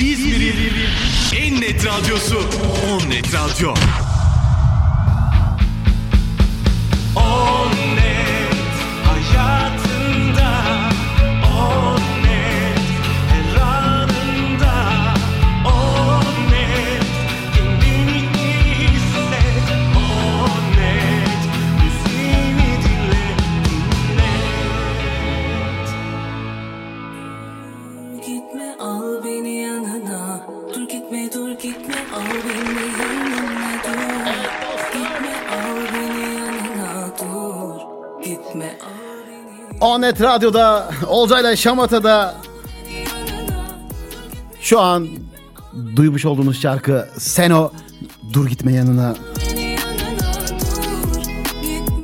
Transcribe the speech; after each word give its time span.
İzmir'in 0.00 0.74
en 1.36 1.60
net 1.60 1.86
radyosu 1.86 2.38
On 2.90 3.10
Net 3.10 3.34
Radyo. 3.34 3.74
On 7.16 7.67
Onet 39.80 40.20
Radyo'da, 40.20 40.90
Olcay'la 41.06 41.56
Şamata'da 41.56 42.34
şu 44.60 44.80
an 44.80 45.08
duymuş 45.96 46.24
olduğunuz 46.24 46.62
şarkı 46.62 47.08
Seno 47.18 47.70
Dur 48.32 48.46
Gitme 48.46 48.72
Yanına. 48.72 49.14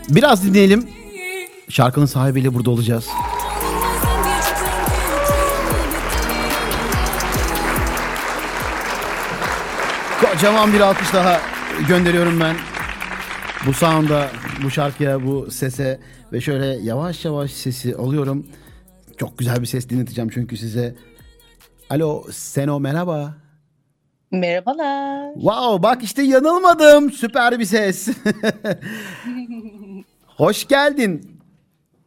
Biraz 0.09 0.45
dinleyelim. 0.45 0.89
Şarkının 1.69 2.07
sahibiyle 2.07 2.55
burada 2.55 2.71
olacağız. 2.71 3.07
Kocaman 10.21 10.73
bir 10.73 10.81
alkış 10.81 11.13
daha 11.13 11.41
gönderiyorum 11.89 12.41
ben. 12.41 12.74
Bu 13.67 13.73
sound'a, 13.73 14.31
bu 14.65 14.71
şarkıya, 14.71 15.27
bu 15.27 15.51
sese 15.51 16.01
ve 16.33 16.41
şöyle 16.41 16.67
yavaş 16.67 17.25
yavaş 17.25 17.51
sesi 17.51 17.97
alıyorum. 17.97 18.47
Çok 19.17 19.39
güzel 19.39 19.61
bir 19.61 19.67
ses 19.67 19.89
dinleteceğim 19.89 20.31
çünkü 20.35 20.57
size. 20.57 20.95
Alo 21.91 22.25
Seno 22.31 22.81
merhaba. 22.81 23.35
Merhabalar. 24.31 25.35
Wow 25.35 25.83
bak 25.83 26.03
işte 26.03 26.23
yanılmadım. 26.23 27.13
Süper 27.13 27.59
bir 27.59 27.65
ses. 27.65 28.09
Hoş 30.27 30.69
geldin. 30.69 31.41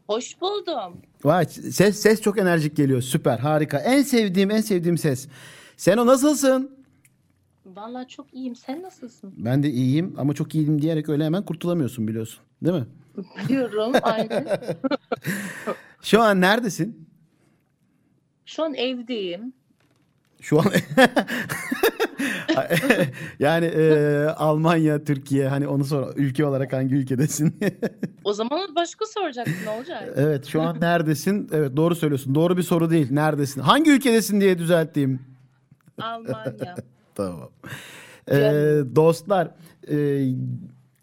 Hoş 0.07 0.41
buldum. 0.41 1.01
Vay 1.23 1.45
ses 1.45 2.01
ses 2.01 2.21
çok 2.21 2.39
enerjik 2.39 2.77
geliyor. 2.77 3.01
Süper 3.01 3.39
harika. 3.39 3.77
En 3.77 4.01
sevdiğim 4.01 4.51
en 4.51 4.61
sevdiğim 4.61 4.97
ses. 4.97 5.27
Seno 5.77 6.05
nasılsın? 6.05 6.76
Vallahi 7.75 8.07
çok 8.07 8.33
iyiyim. 8.33 8.55
Sen 8.55 8.81
nasılsın? 8.83 9.33
Ben 9.37 9.63
de 9.63 9.69
iyiyim 9.69 10.15
ama 10.17 10.33
çok 10.33 10.55
iyiyim 10.55 10.81
diyerek 10.81 11.09
öyle 11.09 11.25
hemen 11.25 11.45
kurtulamıyorsun 11.45 12.07
biliyorsun. 12.07 12.43
Değil 12.63 12.75
mi? 12.75 12.85
Biliyorum. 13.43 13.93
Aynen. 14.01 14.47
Şu 16.01 16.21
an 16.21 16.41
neredesin? 16.41 17.07
Şu 18.45 18.63
an 18.63 18.73
evdeyim. 18.73 19.53
Şu 20.41 20.59
an 20.59 20.65
yani 23.39 23.65
e, 23.65 24.23
Almanya, 24.25 25.03
Türkiye 25.03 25.47
hani 25.47 25.67
onu 25.67 25.85
sor 25.85 26.13
ülke 26.15 26.45
olarak 26.45 26.73
hangi 26.73 26.95
ülkedesin? 26.95 27.59
O 28.23 28.33
zaman 28.33 28.75
başka 28.75 29.05
soracaktın 29.05 29.53
ne 29.65 29.69
olacak? 29.69 30.13
evet 30.15 30.45
şu 30.45 30.61
an 30.61 30.81
neredesin? 30.81 31.49
Evet 31.53 31.77
doğru 31.77 31.95
söylüyorsun. 31.95 32.35
Doğru 32.35 32.57
bir 32.57 32.63
soru 32.63 32.89
değil. 32.89 33.07
Neredesin? 33.11 33.61
Hangi 33.61 33.91
ülkedesin 33.91 34.41
diye 34.41 34.57
düzelttiğim. 34.57 35.19
Almanya. 36.01 36.75
Tamam. 37.17 37.49
Ee, 38.29 38.83
dostlar 38.85 39.55
e, 39.87 39.95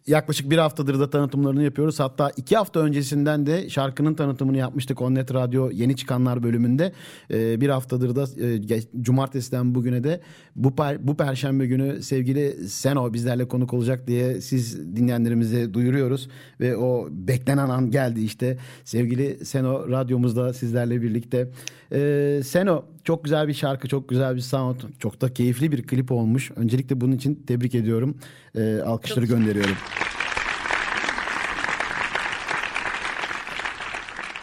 yaklaşık 0.07 0.51
bir 0.51 0.59
haftadır 0.59 1.01
da 1.01 1.11
tanıtımlarını 1.11 1.63
yapıyoruz. 1.63 2.01
Hatta 2.01 2.31
iki 2.37 2.57
hafta 2.57 2.81
öncesinden 2.81 3.47
de 3.47 3.71
şarkının 3.71 4.15
tanıtımını 4.15 4.57
yapmıştık 4.57 5.03
Onnet 5.03 5.35
Radyo 5.35 5.71
yeni 5.71 5.97
çıkanlar 5.97 6.43
bölümünde. 6.43 6.93
Ee, 7.31 7.61
bir 7.61 7.69
haftadır 7.69 8.17
da 8.17 8.27
e, 8.75 8.81
cumartesiden 9.03 9.75
bugüne 9.75 10.05
de 10.05 10.21
bu 10.57 10.69
per- 10.69 10.99
bu 11.01 11.17
perşembe 11.17 11.67
günü 11.67 12.03
sevgili 12.03 12.69
Seno 12.69 13.13
bizlerle 13.13 13.49
konuk 13.49 13.75
olacak 13.75 14.07
diye 14.07 14.41
siz 14.41 14.97
dinleyenlerimize 14.97 15.75
duyuruyoruz. 15.75 16.29
Ve 16.61 16.77
o 16.77 17.09
beklenen 17.11 17.69
an 17.69 17.91
geldi 17.91 18.21
işte. 18.21 18.59
Sevgili 18.85 19.45
Seno 19.45 19.89
radyomuzda 19.91 20.53
sizlerle 20.53 21.03
birlikte. 21.03 21.51
Ee, 21.93 22.41
Seno 22.45 22.85
çok 23.05 23.25
güzel 23.25 23.49
bir 23.49 23.55
şarkı, 23.55 23.89
çok 23.89 24.09
güzel 24.09 24.37
bir 24.37 24.41
sound, 24.41 24.77
çok 24.99 25.21
da 25.21 25.35
keyifli 25.35 25.73
bir 25.73 25.83
klip 25.83 26.13
olmuş. 26.13 26.51
Öncelikle 26.57 27.01
bunun 27.01 27.13
için 27.13 27.35
tebrik 27.47 27.75
ediyorum. 27.75 28.17
Ee, 28.57 28.81
alkışları 28.87 29.27
gönderiyorum. 29.27 29.75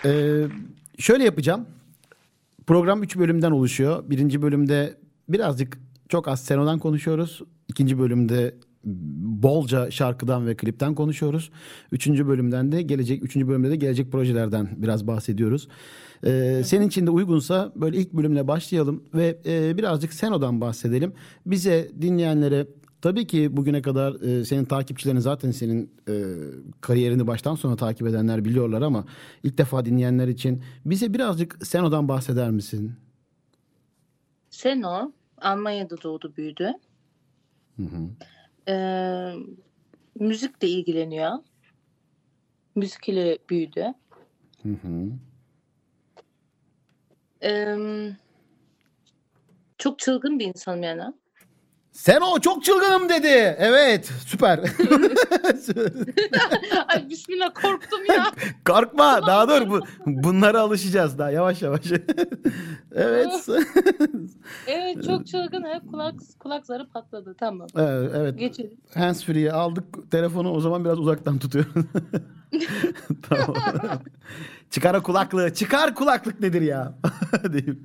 Ee, 0.05 0.47
şöyle 0.99 1.23
yapacağım. 1.23 1.65
Program 2.67 3.03
3 3.03 3.17
bölümden 3.17 3.51
oluşuyor. 3.51 4.03
Birinci 4.09 4.41
bölümde 4.41 4.97
birazcık 5.29 5.77
çok 6.09 6.27
az 6.27 6.43
Seno'dan 6.43 6.79
konuşuyoruz. 6.79 7.41
İkinci 7.67 7.99
bölümde 7.99 8.55
bolca 9.43 9.91
şarkıdan 9.91 10.47
ve 10.47 10.55
klipten 10.55 10.95
konuşuyoruz. 10.95 11.51
Üçüncü 11.91 12.27
bölümden 12.27 12.71
de 12.71 12.81
gelecek, 12.81 13.23
üçüncü 13.23 13.47
bölümde 13.47 13.69
de 13.69 13.75
gelecek 13.75 14.11
projelerden 14.11 14.69
biraz 14.77 15.07
bahsediyoruz. 15.07 15.67
Ee, 16.25 16.61
senin 16.65 16.87
için 16.87 17.07
de 17.07 17.11
uygunsa 17.11 17.71
böyle 17.75 17.97
ilk 17.97 18.13
bölümle 18.13 18.47
başlayalım 18.47 19.03
ve 19.13 19.37
e, 19.45 19.77
birazcık 19.77 20.13
Seno'dan 20.13 20.61
bahsedelim. 20.61 21.13
Bize 21.45 21.91
dinleyenlere 22.01 22.67
tabii 23.01 23.27
ki 23.27 23.57
bugüne 23.57 23.81
kadar 23.81 24.21
e, 24.21 24.45
senin 24.45 24.65
takipçilerin 24.65 25.19
zaten 25.19 25.51
senin 25.51 25.91
e, 26.07 26.13
kariyerini 26.81 27.27
baştan 27.27 27.55
sona 27.55 27.75
takip 27.75 28.07
edenler 28.07 28.45
biliyorlar 28.45 28.81
ama 28.81 29.05
ilk 29.43 29.57
defa 29.57 29.85
dinleyenler 29.85 30.27
için 30.27 30.63
bize 30.85 31.13
birazcık 31.13 31.67
Seno'dan 31.67 32.07
bahseder 32.07 32.51
misin? 32.51 32.93
Seno 34.49 35.11
Almanya'da 35.41 36.01
doğdu 36.01 36.33
büyüdü. 36.37 36.73
Ee, 38.67 39.33
müzikle 40.19 40.67
ilgileniyor. 40.67 41.31
Müzik 42.75 43.09
ile 43.09 43.37
büyüdü. 43.49 43.93
Hı 44.63 44.69
hı. 44.69 45.11
Ee, 47.43 47.77
çok 49.77 49.99
çılgın 49.99 50.39
bir 50.39 50.45
insanım 50.45 50.83
yani. 50.83 51.13
Seno 51.91 52.39
çok 52.39 52.63
çılgınım 52.63 53.09
dedi. 53.09 53.55
Evet 53.57 54.11
süper. 54.25 54.59
Ay 56.87 57.09
bismillah 57.09 57.53
korktum 57.53 57.99
ya. 58.09 58.31
Korkma 58.65 59.27
daha 59.27 59.49
dur 59.49 59.69
bu, 59.69 59.79
bunlara 60.05 60.59
alışacağız 60.59 61.17
daha 61.17 61.31
yavaş 61.31 61.61
yavaş. 61.61 61.91
evet. 62.91 63.49
Evet 64.67 65.03
çok 65.03 65.27
çılgın. 65.27 65.63
Ha, 65.63 65.81
kulak 65.91 66.15
kulak 66.39 66.65
zarı 66.65 66.89
patladı. 66.89 67.35
Tamam. 67.39 67.67
evet. 67.77 68.11
evet. 68.15 68.39
Geçelim. 68.39 68.77
Hands 68.93 69.23
free'ye 69.23 69.51
aldık 69.51 70.11
telefonu 70.11 70.51
o 70.51 70.59
zaman 70.59 70.85
biraz 70.85 70.99
uzaktan 70.99 71.39
tutuyorum. 71.39 71.89
tamam. 73.29 73.55
çıkar 74.69 74.95
o 74.95 75.03
kulaklığı. 75.03 75.53
Çıkar 75.53 75.95
kulaklık 75.95 76.39
nedir 76.39 76.61
ya? 76.61 76.93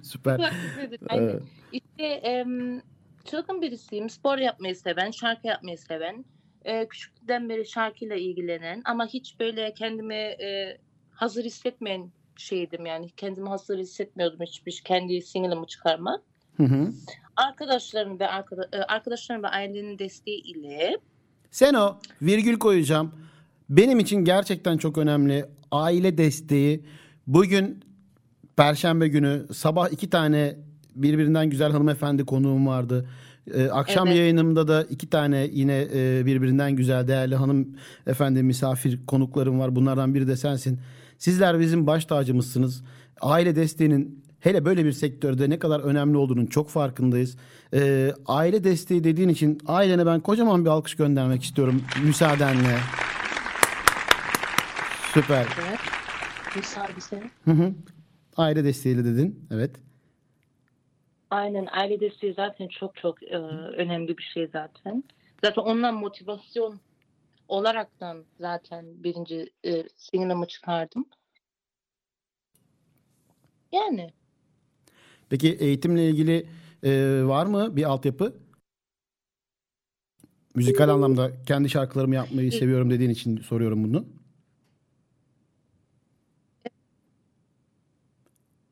Süper. 0.02 0.36
Kulaklık 0.36 0.76
nedir? 0.78 1.00
Aynen. 1.08 1.24
Evet. 1.24 1.42
İşte 1.72 2.02
em, 2.04 2.82
çılgın 3.26 3.62
birisiyim. 3.62 4.10
Spor 4.10 4.38
yapmayı 4.38 4.76
seven, 4.76 5.10
şarkı 5.10 5.46
yapmayı 5.46 5.78
seven. 5.78 6.24
e, 6.64 6.88
küçüklükten 6.88 7.48
beri 7.48 7.66
şarkıyla 7.68 8.16
ilgilenen 8.16 8.82
ama 8.84 9.06
hiç 9.06 9.40
böyle 9.40 9.74
kendimi 9.74 10.14
e, 10.14 10.78
hazır 11.10 11.44
hissetmeyen 11.44 12.10
şeydim 12.36 12.86
yani. 12.86 13.10
Kendimi 13.16 13.48
hazır 13.48 13.78
hissetmiyordum 13.78 14.40
hiçbir 14.46 14.82
kendi 14.84 15.22
single'ımı 15.22 15.66
çıkarmak. 15.66 16.20
Hı 16.56 16.62
hı. 16.62 16.92
Arkadaşlarım 17.36 18.20
ve 18.20 18.28
arkada, 18.28 18.68
e, 18.72 18.76
arkadaşlarım 18.76 19.42
ve 19.42 19.48
ailenin 19.48 19.98
desteği 19.98 20.42
ile 20.42 20.96
Seno 21.50 21.96
virgül 22.22 22.58
koyacağım. 22.58 23.14
Benim 23.70 23.98
için 23.98 24.24
gerçekten 24.24 24.78
çok 24.78 24.98
önemli. 24.98 25.44
Aile 25.70 26.18
desteği. 26.18 26.84
Bugün 27.26 27.84
Perşembe 28.56 29.08
günü 29.08 29.46
sabah 29.54 29.92
iki 29.92 30.10
tane 30.10 30.56
birbirinden 31.02 31.50
güzel 31.50 31.72
hanımefendi 31.72 32.24
konuğum 32.24 32.66
vardı. 32.66 33.08
Ee, 33.54 33.68
akşam 33.68 34.06
Evet. 34.06 34.18
yayınımda 34.18 34.68
da 34.68 34.82
iki 34.82 35.10
tane 35.10 35.48
yine 35.52 35.86
e, 35.94 36.26
birbirinden 36.26 36.76
güzel 36.76 37.08
değerli 37.08 37.36
hanım 37.36 37.68
efendi 38.06 38.42
misafir 38.42 39.06
konuklarım 39.06 39.58
var. 39.58 39.76
Bunlardan 39.76 40.14
biri 40.14 40.28
de 40.28 40.36
sensin. 40.36 40.80
Sizler 41.18 41.60
bizim 41.60 41.86
baş 41.86 42.04
tacımızsınız. 42.04 42.82
Aile 43.20 43.56
desteğinin 43.56 44.24
hele 44.40 44.64
böyle 44.64 44.84
bir 44.84 44.92
sektörde 44.92 45.50
ne 45.50 45.58
kadar 45.58 45.80
önemli 45.80 46.16
olduğunun 46.16 46.46
çok 46.46 46.70
farkındayız. 46.70 47.36
Ee, 47.74 48.12
aile 48.26 48.64
desteği 48.64 49.04
dediğin 49.04 49.28
için 49.28 49.58
ailene 49.66 50.06
ben 50.06 50.20
kocaman 50.20 50.64
bir 50.64 50.70
alkış 50.70 50.94
göndermek 50.94 51.42
istiyorum 51.42 51.82
müsaadenle. 52.04 52.78
Süper. 55.14 55.46
evet, 55.68 55.78
müsaade 56.56 57.22
Hı 57.44 57.50
hı. 57.50 57.74
Aile 58.36 58.64
desteğiyle 58.64 59.04
dedin. 59.04 59.46
Evet. 59.50 59.85
Aynen 61.30 61.68
aile 61.70 62.00
desteği 62.00 62.34
zaten 62.34 62.68
çok 62.68 62.96
çok 62.96 63.22
e, 63.22 63.36
önemli 63.76 64.18
bir 64.18 64.22
şey 64.22 64.46
zaten. 64.46 65.04
Zaten 65.44 65.62
ondan 65.62 65.94
motivasyon 65.94 66.80
olaraktan 67.48 68.24
zaten 68.40 69.04
birinci 69.04 69.50
e, 69.64 69.84
single'ımı 69.96 70.46
çıkardım. 70.46 71.06
Yani 73.72 74.10
Peki 75.30 75.52
eğitimle 75.52 76.08
ilgili 76.08 76.46
e, 76.82 77.22
var 77.24 77.46
mı 77.46 77.76
bir 77.76 77.84
altyapı? 77.84 78.36
Müzikal 80.54 80.88
anlamda 80.88 81.30
kendi 81.46 81.70
şarkılarımı 81.70 82.14
yapmayı 82.14 82.52
seviyorum 82.52 82.90
dediğin 82.90 83.10
için 83.10 83.36
soruyorum 83.36 83.84
bunu. 83.84 84.06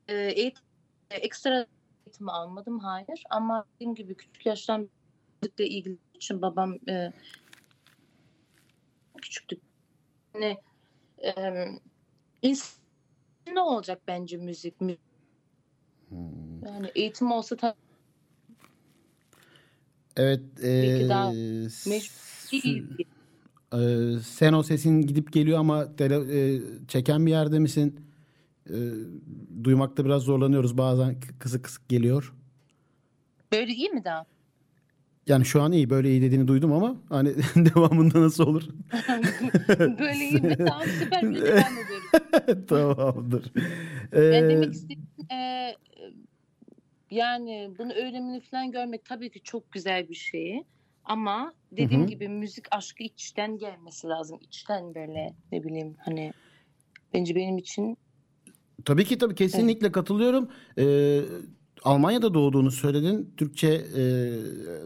e, 0.07 0.13
eğitim, 0.15 0.63
ekstra 1.11 1.65
eğitim 2.15 2.29
almadım 2.29 2.79
hayır 2.79 3.23
ama 3.29 3.65
dediğim 3.75 3.95
gibi 3.95 4.15
küçük 4.15 4.45
yaştan 4.45 4.89
müzikle 5.41 5.67
ilgili 5.67 5.97
için 6.13 6.41
babam 6.41 6.75
e, 6.89 7.11
küçüktük. 9.21 9.61
Yani, 10.33 10.57
e, 11.23 11.31
ins- 12.43 12.77
ne 13.53 13.59
olacak 13.59 14.01
bence 14.07 14.37
müzik? 14.37 14.81
Mü- 14.81 14.97
Yani 16.65 16.91
eğitim 16.95 17.31
olsa 17.31 17.55
tabii 17.55 17.75
Evet. 20.17 20.41
E, 20.63 21.09
daha 21.09 21.33
e, 23.73 24.19
sen 24.19 24.53
o 24.53 24.63
sesin 24.63 25.01
gidip 25.01 25.33
geliyor 25.33 25.59
ama 25.59 25.95
tele, 25.95 26.15
e, 26.15 26.61
çeken 26.87 27.25
bir 27.25 27.31
yerde 27.31 27.59
misin? 27.59 28.14
E, 28.69 28.77
duymakta 29.63 30.05
biraz 30.05 30.23
zorlanıyoruz 30.23 30.77
bazen 30.77 31.15
kısık 31.39 31.63
kısık 31.63 31.89
geliyor. 31.89 32.33
Böyle 33.53 33.73
iyi 33.73 33.89
mi 33.89 34.03
daha? 34.03 34.25
Yani 35.27 35.45
şu 35.45 35.61
an 35.61 35.71
iyi 35.71 35.89
böyle 35.89 36.09
iyi 36.09 36.21
dediğini 36.21 36.47
duydum 36.47 36.73
ama 36.73 36.97
hani 37.09 37.29
devamında 37.55 38.21
nasıl 38.21 38.47
olur? 38.47 38.63
Böyle 39.79 40.29
iyi 40.29 40.41
mi? 40.41 40.57
Tamam 40.57 40.83
süper 40.99 41.29
bir 41.29 41.41
devam 41.41 41.73
ediyoruz. 41.77 42.67
Tamamdır. 42.67 43.51
Ee, 44.13 44.49
demek 44.49 44.73
istediğim 44.73 45.07
e, 45.31 45.71
yani 47.11 47.71
bunu 47.79 47.93
öğrenimini 47.93 48.41
falan 48.41 48.71
görmek 48.71 49.05
tabii 49.05 49.29
ki 49.29 49.41
çok 49.43 49.71
güzel 49.71 50.09
bir 50.09 50.15
şey. 50.15 50.63
Ama 51.03 51.53
dediğim 51.71 52.01
Hı 52.01 52.05
hı. 52.05 52.09
gibi 52.09 52.29
müzik 52.29 52.65
aşkı 52.71 53.03
içten 53.03 53.57
gelmesi 53.57 54.07
lazım. 54.07 54.39
İçten 54.41 54.95
böyle 54.95 55.33
ne 55.51 55.63
bileyim 55.63 55.95
hani 55.99 56.33
bence 57.13 57.35
benim 57.35 57.57
için 57.57 57.97
Tabii 58.85 59.05
ki 59.05 59.17
tabii 59.17 59.35
kesinlikle 59.35 59.91
katılıyorum. 59.91 60.49
Ee, 60.77 61.21
Almanya'da 61.83 62.33
doğduğunu 62.33 62.71
söyledin. 62.71 63.33
Türkçe 63.37 63.67
e, 63.97 64.03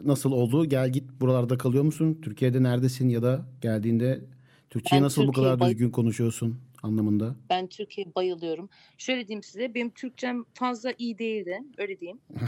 nasıl 0.06 0.31
oldu? 0.31 0.65
Gel 0.65 0.89
git 0.89 1.03
buralarda 1.21 1.57
kalıyor 1.57 1.83
musun? 1.83 2.19
Türkiye'de 2.21 2.63
neredesin 2.63 3.09
ya 3.09 3.24
da 3.24 3.45
geldiğinde 3.62 4.21
Türkçeyi 4.69 5.00
Ben 5.00 5.06
nasıl 5.06 5.21
bu 5.21 5.25
Türkiye'ye 5.25 5.47
kadar 5.50 5.59
bay- 5.59 5.71
düzgün 5.71 5.89
konuşuyorsun 5.89 6.56
anlamında? 6.83 7.36
ben 7.50 7.68
Türkiye'ye 7.68 8.15
bayılıyorum. 8.15 8.69
Şöyle 8.97 9.27
diyeyim 9.27 9.44
size 9.44 9.74
benim 9.75 9.89
Türkçem 9.89 10.44
fazla 10.53 10.94
iyi 10.97 11.19
değildi. 11.19 11.59
Öyle 11.77 12.00
diyeyim. 12.00 12.19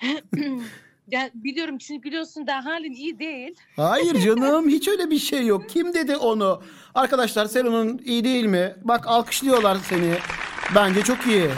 ya 1.10 1.30
biliyorum 1.34 1.80
şimdi 1.80 2.02
biliyorsun 2.02 2.46
da 2.46 2.64
halin 2.64 2.92
iyi 2.92 3.18
değil. 3.18 3.54
Hayır 3.76 4.20
canım 4.24 4.68
hiç 4.68 4.88
öyle 4.88 5.10
bir 5.10 5.18
şey 5.18 5.46
yok. 5.46 5.68
Kim 5.68 5.94
dedi 5.94 6.16
onu? 6.16 6.62
Arkadaşlar 6.94 7.46
Selo'nun 7.46 8.00
iyi 8.04 8.24
değil 8.24 8.44
mi? 8.44 8.74
Bak 8.84 9.06
alkışlıyorlar 9.06 9.76
seni. 9.76 10.14
Bence 10.74 11.02
çok 11.02 11.26
iyi. 11.26 11.48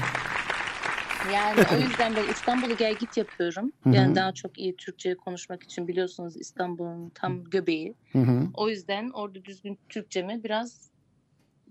Yani 1.33 1.61
o 1.77 1.89
yüzden 1.89 2.17
ben 2.17 2.33
İstanbul'u 2.33 2.77
gel 2.77 2.95
git 2.95 3.17
yapıyorum. 3.17 3.73
Yani 3.93 4.15
daha 4.15 4.33
çok 4.33 4.59
iyi 4.59 4.77
Türkçe 4.77 5.15
konuşmak 5.15 5.63
için 5.63 5.89
biliyorsunuz 5.89 6.37
İstanbul'un 6.37 7.09
tam 7.15 7.45
göbeği. 7.45 7.95
Hı 8.13 8.19
hı. 8.19 8.43
O 8.55 8.69
yüzden 8.69 9.11
orada 9.11 9.45
düzgün 9.45 9.79
Türkçemi 9.89 10.45
biraz 10.45 10.91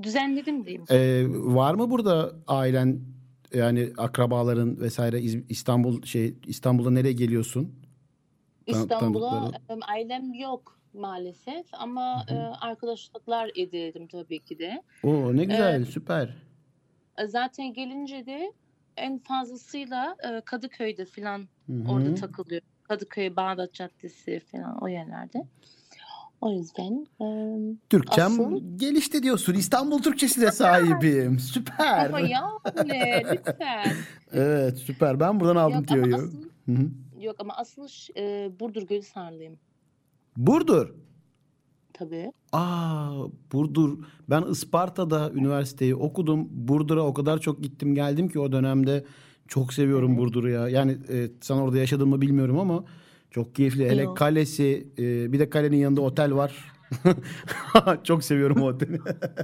düzenledim 0.03 0.65
diyeyim. 0.65 0.85
Ee, 0.89 1.23
var 1.29 1.73
mı 1.73 1.89
burada 1.89 2.31
ailen 2.47 2.99
yani 3.53 3.93
akrabaların 3.97 4.79
vesaire 4.79 5.21
İstanbul 5.49 6.01
şey 6.03 6.35
İstanbul'a 6.47 6.91
nereye 6.91 7.13
geliyorsun? 7.13 7.75
Tan- 8.71 8.81
İstanbul'a 8.81 9.51
ailem 9.87 10.33
yok 10.33 10.79
maalesef 10.93 11.65
ama 11.73 12.25
e, 12.27 12.33
arkadaşlıklar 12.35 13.51
edindim 13.55 14.07
tabii 14.07 14.39
ki 14.39 14.59
de. 14.59 14.81
Oo 15.03 15.35
ne 15.35 15.43
güzel 15.45 15.81
Ee, 15.81 15.85
süper. 15.85 16.35
Zaten 17.27 17.73
gelince 17.73 18.25
de 18.25 18.53
en 18.97 19.19
fazlasıyla 19.19 20.15
Kadıköy'de 20.45 21.05
falan 21.05 21.39
Hı 21.67 21.73
hı. 21.73 21.91
orada 21.91 22.15
takılıyor. 22.15 22.61
Kadıköy, 22.83 23.35
Bağdat 23.35 23.73
Caddesi 23.73 24.39
falan 24.39 24.83
o 24.83 24.87
yerlerde. 24.87 25.43
O 26.41 26.51
yüzden 26.51 27.07
e, 27.21 27.25
Türkçem 27.89 28.31
asıl- 28.31 28.77
gelişti 28.77 29.23
diyorsun. 29.23 29.53
İstanbul 29.53 30.01
Türkçesine 30.01 30.51
sahibim. 30.51 31.39
Süper. 31.39 32.05
ama 32.05 32.19
yani 32.19 32.45
lütfen. 33.31 33.93
Evet 34.33 34.77
süper. 34.77 35.19
Ben 35.19 35.39
buradan 35.39 35.55
aldım 35.55 35.85
Yok 35.89 36.05
ama 36.05 36.15
asıl, 36.15 36.31
yok 37.21 37.35
ama 37.39 37.53
asıl 37.57 37.87
e, 38.17 38.51
Burdur 38.59 38.81
Gölsarlıyım 38.87 39.53
Burdur. 40.37 40.93
tabii. 41.93 42.31
Aa 42.51 43.11
Burdur. 43.51 43.97
Ben 44.29 44.41
Isparta'da 44.41 45.31
üniversiteyi 45.31 45.95
okudum. 45.95 46.47
Burdur'a 46.51 47.01
o 47.03 47.13
kadar 47.13 47.39
çok 47.39 47.63
gittim 47.63 47.95
geldim 47.95 48.29
ki 48.29 48.39
o 48.39 48.51
dönemde 48.51 49.05
çok 49.47 49.73
seviyorum 49.73 50.17
Burdur'u 50.17 50.49
ya. 50.49 50.69
Yani 50.69 50.97
e, 51.09 51.29
sen 51.41 51.55
orada 51.55 51.77
yaşadın 51.77 52.09
mı 52.09 52.21
bilmiyorum 52.21 52.59
ama 52.59 52.83
çok 53.31 53.55
keyifli. 53.55 53.89
Hele 53.89 54.01
Yok. 54.01 54.17
kalesi 54.17 54.87
e, 54.97 55.33
bir 55.33 55.39
de 55.39 55.49
kalenin 55.49 55.77
yanında 55.77 56.01
otel 56.01 56.33
var. 56.33 56.71
çok 58.03 58.23
seviyorum 58.23 58.61
o 58.61 58.65
oteli. 58.67 58.99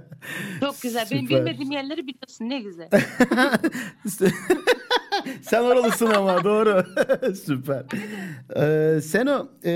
Çok 0.60 0.81
güzel. 0.81 1.07
Benim 1.12 1.28
Süper. 1.28 1.45
bilmediğim 1.45 1.72
yerleri 1.72 2.07
biliyorsun. 2.07 2.50
Ne 2.50 2.62
güzel. 2.62 2.89
Sen 5.42 5.63
oralısın 5.63 6.06
ama 6.06 6.44
doğru. 6.44 6.84
Süper. 7.45 7.86
Ee, 8.56 9.01
Seno, 9.01 9.48
e, 9.63 9.72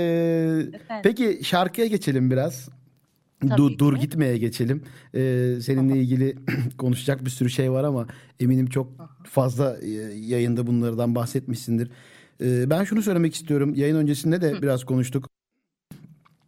Efendim? 0.74 1.00
peki 1.02 1.40
şarkıya 1.44 1.86
geçelim 1.86 2.30
biraz. 2.30 2.68
Tabii 3.40 3.56
Dur, 3.58 3.70
ki. 3.70 3.78
dur 3.78 3.96
gitmeye 3.96 4.38
geçelim. 4.38 4.82
Ee, 5.14 5.54
seninle 5.62 5.98
ilgili 5.98 6.36
konuşacak 6.78 7.24
bir 7.24 7.30
sürü 7.30 7.50
şey 7.50 7.72
var 7.72 7.84
ama 7.84 8.06
eminim 8.40 8.66
çok 8.66 8.88
fazla 9.24 9.76
e, 9.82 9.88
yayında 10.14 10.66
bunlardan 10.66 11.14
bahsetmişsindir. 11.14 11.90
Ee, 12.42 12.70
ben 12.70 12.84
şunu 12.84 13.02
söylemek 13.02 13.34
istiyorum. 13.34 13.74
Yayın 13.74 13.96
öncesinde 13.96 14.40
de 14.40 14.62
biraz 14.62 14.84
konuştuk. 14.84 15.28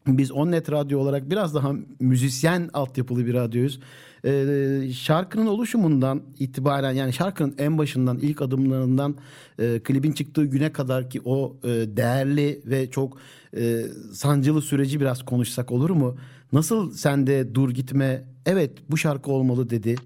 Biz 0.06 0.32
Onnet 0.32 0.72
Radyo 0.72 0.98
olarak 0.98 1.30
biraz 1.30 1.54
daha 1.54 1.72
müzisyen 2.00 2.70
altyapılı 2.72 3.26
bir 3.26 3.34
radyoyuz. 3.34 3.80
Ee, 4.24 4.92
şarkının 4.92 5.46
oluşumundan 5.46 6.22
itibaren 6.38 6.92
yani 6.92 7.12
şarkının 7.12 7.54
en 7.58 7.78
başından 7.78 8.18
ilk 8.18 8.42
adımlarından 8.42 9.16
e, 9.58 9.80
klibin 9.84 10.12
çıktığı 10.12 10.44
güne 10.44 10.72
kadar 10.72 11.10
ki 11.10 11.20
o 11.24 11.56
e, 11.64 11.68
değerli 11.68 12.62
ve 12.66 12.90
çok 12.90 13.18
e, 13.56 13.82
sancılı 14.12 14.62
süreci 14.62 15.00
biraz 15.00 15.24
konuşsak 15.24 15.72
olur 15.72 15.90
mu? 15.90 16.16
Nasıl 16.52 16.92
sende 16.92 17.54
dur 17.54 17.70
gitme 17.70 18.24
evet 18.46 18.70
bu 18.90 18.96
şarkı 18.96 19.30
olmalı 19.30 19.70
dedi. 19.70 19.96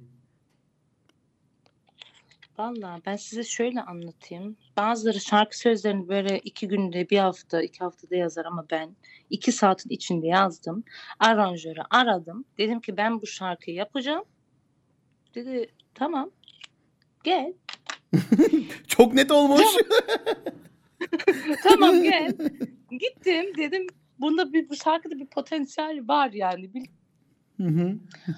Vallahi 2.59 3.03
ben 3.07 3.17
size 3.17 3.45
şöyle 3.45 3.83
anlatayım. 3.83 4.57
Bazıları 4.77 5.21
şarkı 5.21 5.59
sözlerini 5.59 6.09
böyle 6.09 6.39
iki 6.39 6.69
günde, 6.69 7.11
bir 7.11 7.19
hafta, 7.19 7.63
iki 7.63 7.79
haftada 7.79 8.17
yazar 8.17 8.45
ama 8.45 8.67
ben 8.71 8.97
iki 9.31 9.53
saatin 9.53 9.91
içinde 9.91 10.27
yazdım. 10.27 10.85
Aranjörü 11.21 11.81
aradım. 11.91 12.45
Dedim 12.59 12.81
ki 12.81 12.97
ben 12.97 13.23
bu 13.23 13.27
şarkıyı 13.27 13.77
yapacağım. 13.77 14.25
Dedi 15.35 15.71
tamam 15.95 16.31
gel. 17.25 17.53
Çok 18.89 19.15
net 19.15 19.31
olmuş. 19.31 19.63
Tamam 21.63 22.03
gel. 22.03 22.37
Gittim 22.91 23.57
dedim 23.57 23.87
bunda 24.19 24.53
bir 24.53 24.69
bu 24.69 24.77
şarkıda 24.77 25.19
bir 25.19 25.27
potansiyel 25.27 26.09
var 26.09 26.31
yani. 26.33 26.75
Bil- 26.75 26.87
Hı 27.57 27.69
hı. 27.69 27.95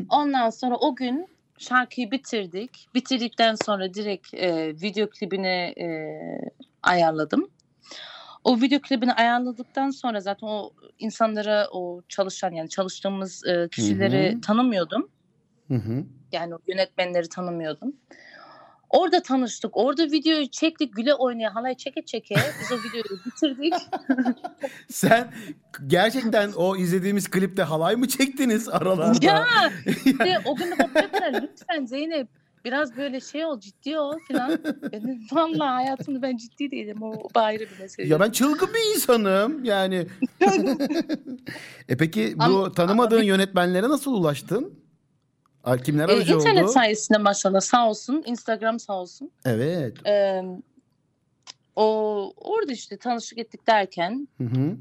Ondan 0.09 0.51
sonra 0.51 0.77
o 0.77 0.95
gün 0.95 1.27
şarkıyı 1.61 2.11
bitirdik. 2.11 2.89
Bitirdikten 2.95 3.55
sonra 3.65 3.95
direkt 3.95 4.35
e, 4.35 4.69
video 4.69 5.11
klibini 5.11 5.75
e, 5.81 5.89
ayarladım. 6.83 7.51
O 8.45 8.61
video 8.61 8.81
klibini 8.81 9.13
ayarladıktan 9.13 9.91
sonra 9.91 10.21
zaten 10.21 10.47
o 10.47 10.71
insanlara, 10.99 11.69
o 11.73 12.03
çalışan 12.09 12.53
yani 12.53 12.69
çalıştığımız 12.69 13.47
e, 13.47 13.69
kişileri 13.69 14.33
Hı 14.33 14.37
hı. 14.37 14.41
tanımıyordum. 14.41 15.11
Hı 15.69 15.75
hı. 15.75 16.05
Yani 16.33 16.55
o 16.55 16.59
yönetmenleri 16.67 17.29
tanımıyordum. 17.29 17.97
Orada 18.91 19.23
tanıştık. 19.23 19.77
Orada 19.77 20.05
videoyu 20.05 20.49
çektik. 20.51 20.97
Güle 20.97 21.15
oynaya 21.15 21.55
halay 21.55 21.75
çeke 21.75 22.03
çeke 22.03 22.35
biz 22.35 22.73
o 22.73 22.77
videoyu 22.77 23.21
bitirdik. 23.27 23.75
Sen 24.91 25.33
gerçekten 25.87 26.53
o 26.53 26.77
izlediğimiz 26.77 27.31
klipte 27.31 27.63
halay 27.63 27.97
mı 27.97 28.09
çektiniz 28.09 28.69
aralarda? 28.69 29.27
ya 29.27 29.47
işte 29.87 30.39
o 30.45 30.57
gün 30.57 30.71
de 30.71 30.77
dediler, 30.95 31.43
lütfen 31.43 31.85
Zeynep 31.87 32.29
biraz 32.65 32.97
böyle 32.97 33.21
şey 33.21 33.45
ol 33.45 33.61
ciddi 33.61 33.99
ol 33.99 34.19
falan. 34.33 34.51
Dedim, 34.93 35.21
Vallahi 35.33 35.75
hayatımda 35.75 36.23
ben 36.23 36.37
ciddi 36.37 36.71
değilim 36.71 37.03
o 37.03 37.29
ayrı 37.35 37.61
bir 37.65 37.81
mesele. 37.81 38.09
Ya 38.09 38.21
ben 38.21 38.31
çılgın 38.31 38.69
bir 38.69 38.95
insanım 38.95 39.65
yani. 39.65 40.07
e 41.89 41.97
peki 41.97 42.35
bu 42.39 42.43
Ama- 42.43 42.73
tanımadığın 42.73 43.17
ama- 43.17 43.25
yönetmenlere 43.25 43.89
nasıl 43.89 44.13
ulaştın? 44.15 44.80
Kimler 45.85 46.09
Ee, 46.09 46.13
aracı 46.13 46.35
internet 46.35 46.65
oldu? 46.65 46.73
sayesinde 46.73 47.19
maşallah 47.19 47.61
sağ 47.61 47.89
olsun 47.89 48.23
Instagram 48.27 48.79
sağ 48.81 48.93
olsun. 49.01 49.31
Evet. 49.45 50.07
Ee, 50.07 50.43
o 51.77 52.33
orada 52.37 52.73
işte 52.73 52.97
tanışık 52.97 53.39
ettik 53.39 53.67
derken 53.67 54.29
Hı 54.39 54.45
hı. 54.45 54.77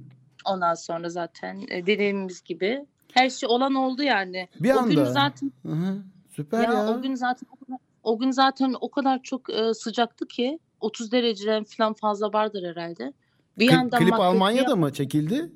ondan 0.45 0.73
sonra 0.73 1.09
zaten 1.09 1.61
e, 1.69 1.85
dediğimiz 1.85 2.41
gibi 2.43 2.85
her 3.13 3.29
şey 3.29 3.49
olan 3.49 3.75
oldu 3.75 4.03
yani. 4.03 4.47
Bir 4.59 4.71
o 4.75 4.85
gün 4.85 4.97
anda. 4.97 5.05
zaten 5.11 5.51
Hı 5.65 5.71
hı. 5.71 5.97
Süper 6.35 6.63
ya, 6.63 6.73
ya. 6.73 6.87
o 6.87 7.01
gün 7.01 7.15
zaten 7.15 7.47
o 7.51 7.65
kadar, 7.65 7.79
o 8.03 8.19
gün 8.19 8.31
zaten 8.31 8.75
o 8.81 8.91
kadar 8.91 9.23
çok 9.23 9.49
e, 9.53 9.73
sıcaktı 9.73 10.27
ki 10.27 10.59
30 10.81 11.11
dereceden 11.11 11.63
falan 11.63 11.93
fazla 11.93 12.33
vardır 12.33 12.63
herhalde. 12.75 13.13
Bir 13.57 13.65
Klip- 13.67 13.71
yandan 13.71 13.99
klip 13.99 14.13
Almanya'da 14.19 14.69
yap- 14.69 14.79
mı 14.79 14.93
çekildi? 14.93 15.51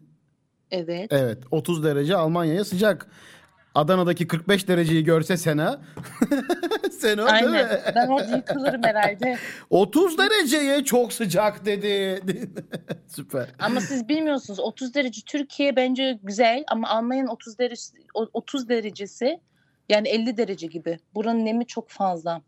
Evet. 0.71 1.07
Evet. 1.13 1.43
30 1.51 1.83
derece 1.83 2.15
Almanya'ya 2.17 2.65
sıcak. 2.65 3.07
Adana'daki 3.75 4.27
45 4.27 4.67
dereceyi 4.67 5.03
görse 5.03 5.37
Sena. 5.37 5.81
Sena 6.91 7.33
değil 7.33 7.51
mi? 7.51 7.57
Aynen. 7.57 7.81
Ben 7.95 8.07
orada 8.07 8.35
yıkılırım 8.37 8.83
herhalde. 8.83 9.37
30 9.69 10.17
dereceye 10.17 10.83
çok 10.83 11.13
sıcak 11.13 11.65
dedi. 11.65 12.21
Süper. 13.07 13.49
Ama 13.59 13.81
siz 13.81 14.09
bilmiyorsunuz 14.09 14.59
30 14.59 14.93
derece 14.93 15.21
Türkiye 15.21 15.75
bence 15.75 16.19
güzel 16.23 16.63
ama 16.67 16.89
Almanya'nın 16.89 17.27
30 17.27 17.59
derece 17.59 17.81
30 18.13 18.69
derecesi 18.69 19.39
yani 19.89 20.07
50 20.07 20.37
derece 20.37 20.67
gibi. 20.67 20.99
Buranın 21.15 21.45
nemi 21.45 21.65
çok 21.65 21.89
fazla. 21.89 22.41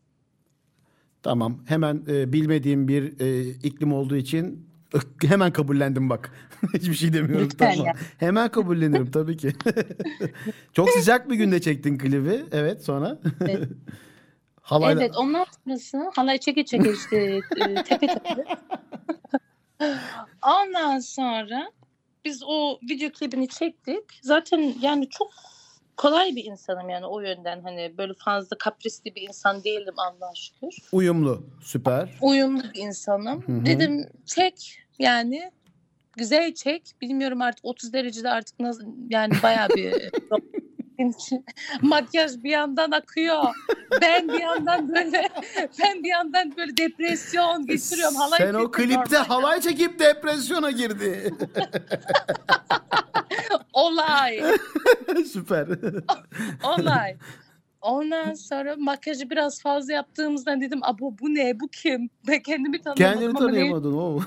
Tamam. 1.24 1.64
Hemen 1.68 2.04
e, 2.08 2.34
bilmediğim 2.34 2.88
bir 2.88 3.20
e, 3.20 3.50
iklim 3.50 3.94
olduğu 3.94 4.16
için 4.16 4.70
hemen 5.28 5.54
kabullendim 5.54 6.10
bak. 6.10 6.32
Hiçbir 6.74 6.94
şey 6.94 7.14
demiyorum. 7.14 7.46
Lütfen 7.46 7.72
tamam. 7.72 7.88
ya. 7.88 7.94
Hemen 8.18 8.50
kabullenirim 8.52 9.12
tabii 9.12 9.38
ki. 9.38 9.54
Çok 10.74 10.90
sıcak 10.90 11.30
bir 11.30 11.36
günde 11.36 11.62
çektin 11.62 11.98
klibi. 11.98 12.46
Evet 12.52 12.84
sonra. 12.84 13.20
Evet. 13.42 13.70
Halayla... 14.62 15.02
Evet 15.02 15.18
ondan 15.18 15.46
sonrası 15.66 16.12
halay 16.16 16.38
çeke 16.38 16.66
çeke 16.66 16.94
işte 16.94 17.18
e, 17.58 17.84
tepe 17.84 18.08
tepe. 18.08 18.46
Ondan 20.42 21.00
sonra 21.00 21.72
biz 22.26 22.44
o 22.48 22.80
video 22.90 23.10
klibini 23.10 23.48
çektik. 23.48 24.04
Zaten 24.22 24.74
yani 24.82 25.10
çok 25.10 25.32
kolay 25.98 26.36
bir 26.36 26.46
insanım 26.46 26.90
yani 26.90 27.06
o 27.06 27.20
yönden 27.22 27.62
hani 27.62 27.94
böyle 27.98 28.14
fazla 28.14 28.58
kaprisli 28.58 29.16
bir 29.16 29.22
insan 29.22 29.64
değilim 29.64 29.94
Allah'a 29.98 30.36
şükür. 30.36 30.78
Uyumlu. 30.92 31.44
Süper. 31.62 32.10
Uyumlu 32.22 32.64
bir 32.74 32.80
insanım. 32.80 33.48
Hı 33.48 33.52
hı. 33.52 33.66
Dedim 33.66 34.10
çek 34.26 34.85
yani 35.00 35.52
güzel 36.18 36.54
çek. 36.54 36.96
Bilmiyorum 37.02 37.42
artık 37.42 37.66
30 37.66 37.94
derecede 37.94 38.30
artık 38.30 38.60
nasıl 38.60 38.86
yani 39.10 39.34
bayağı 39.44 39.70
bir 39.70 39.94
makyaj 41.82 42.44
bir 42.44 42.50
yandan 42.50 42.92
akıyor. 42.92 43.44
Ben 44.02 44.28
bir 44.28 44.42
yandan 44.42 44.90
böyle 44.90 45.30
ben 45.80 46.04
bir 46.04 46.10
yandan 46.10 46.58
böyle 46.58 46.78
depresyon 46.78 47.66
geçiriyorum. 47.66 48.16
Halay 48.16 48.38
Sen 48.38 48.54
o 48.54 48.72
klipte 48.72 49.18
halay 49.18 49.62
çekip 49.62 50.00
depresyona 50.00 50.72
girdi. 50.72 51.34
olay. 53.74 54.44
Süper. 55.34 55.68
Olay. 56.64 57.18
Ondan 57.86 58.34
sonra 58.34 58.76
makyajı 58.78 59.30
biraz 59.30 59.62
fazla 59.62 59.94
yaptığımızdan 59.94 60.62
dedim 60.62 60.80
abo 60.84 61.14
bu 61.22 61.36
ne 61.36 61.60
bu 61.60 61.68
kim? 61.68 62.10
Ben 62.28 62.42
kendimi 62.42 62.82
tanıyamadım 62.82 63.22
Kendini 63.22 63.40
tanıyamadın 63.40 63.94
o. 63.94 64.20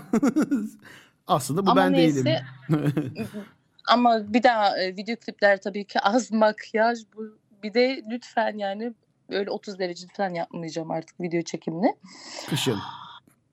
Aslında 1.27 1.67
bu 1.67 1.71
Ama 1.71 1.81
ben 1.81 1.93
neyse. 1.93 2.25
değilim. 2.25 2.41
Ama 3.88 4.33
bir 4.35 4.43
daha 4.43 4.79
e, 4.79 4.97
video 4.97 5.17
klipler 5.17 5.61
tabii 5.61 5.85
ki 5.85 6.00
az 6.00 6.33
makyaj 6.33 6.99
bu. 7.17 7.38
Bir 7.62 7.75
de 7.75 8.03
lütfen 8.11 8.59
yani 8.59 8.93
öyle 9.29 9.50
30 9.50 9.79
derece 9.79 10.07
falan 10.17 10.35
yapmayacağım 10.35 10.91
artık 10.91 11.21
video 11.21 11.43
çekimini. 11.43 11.97
Kışın. 12.49 12.79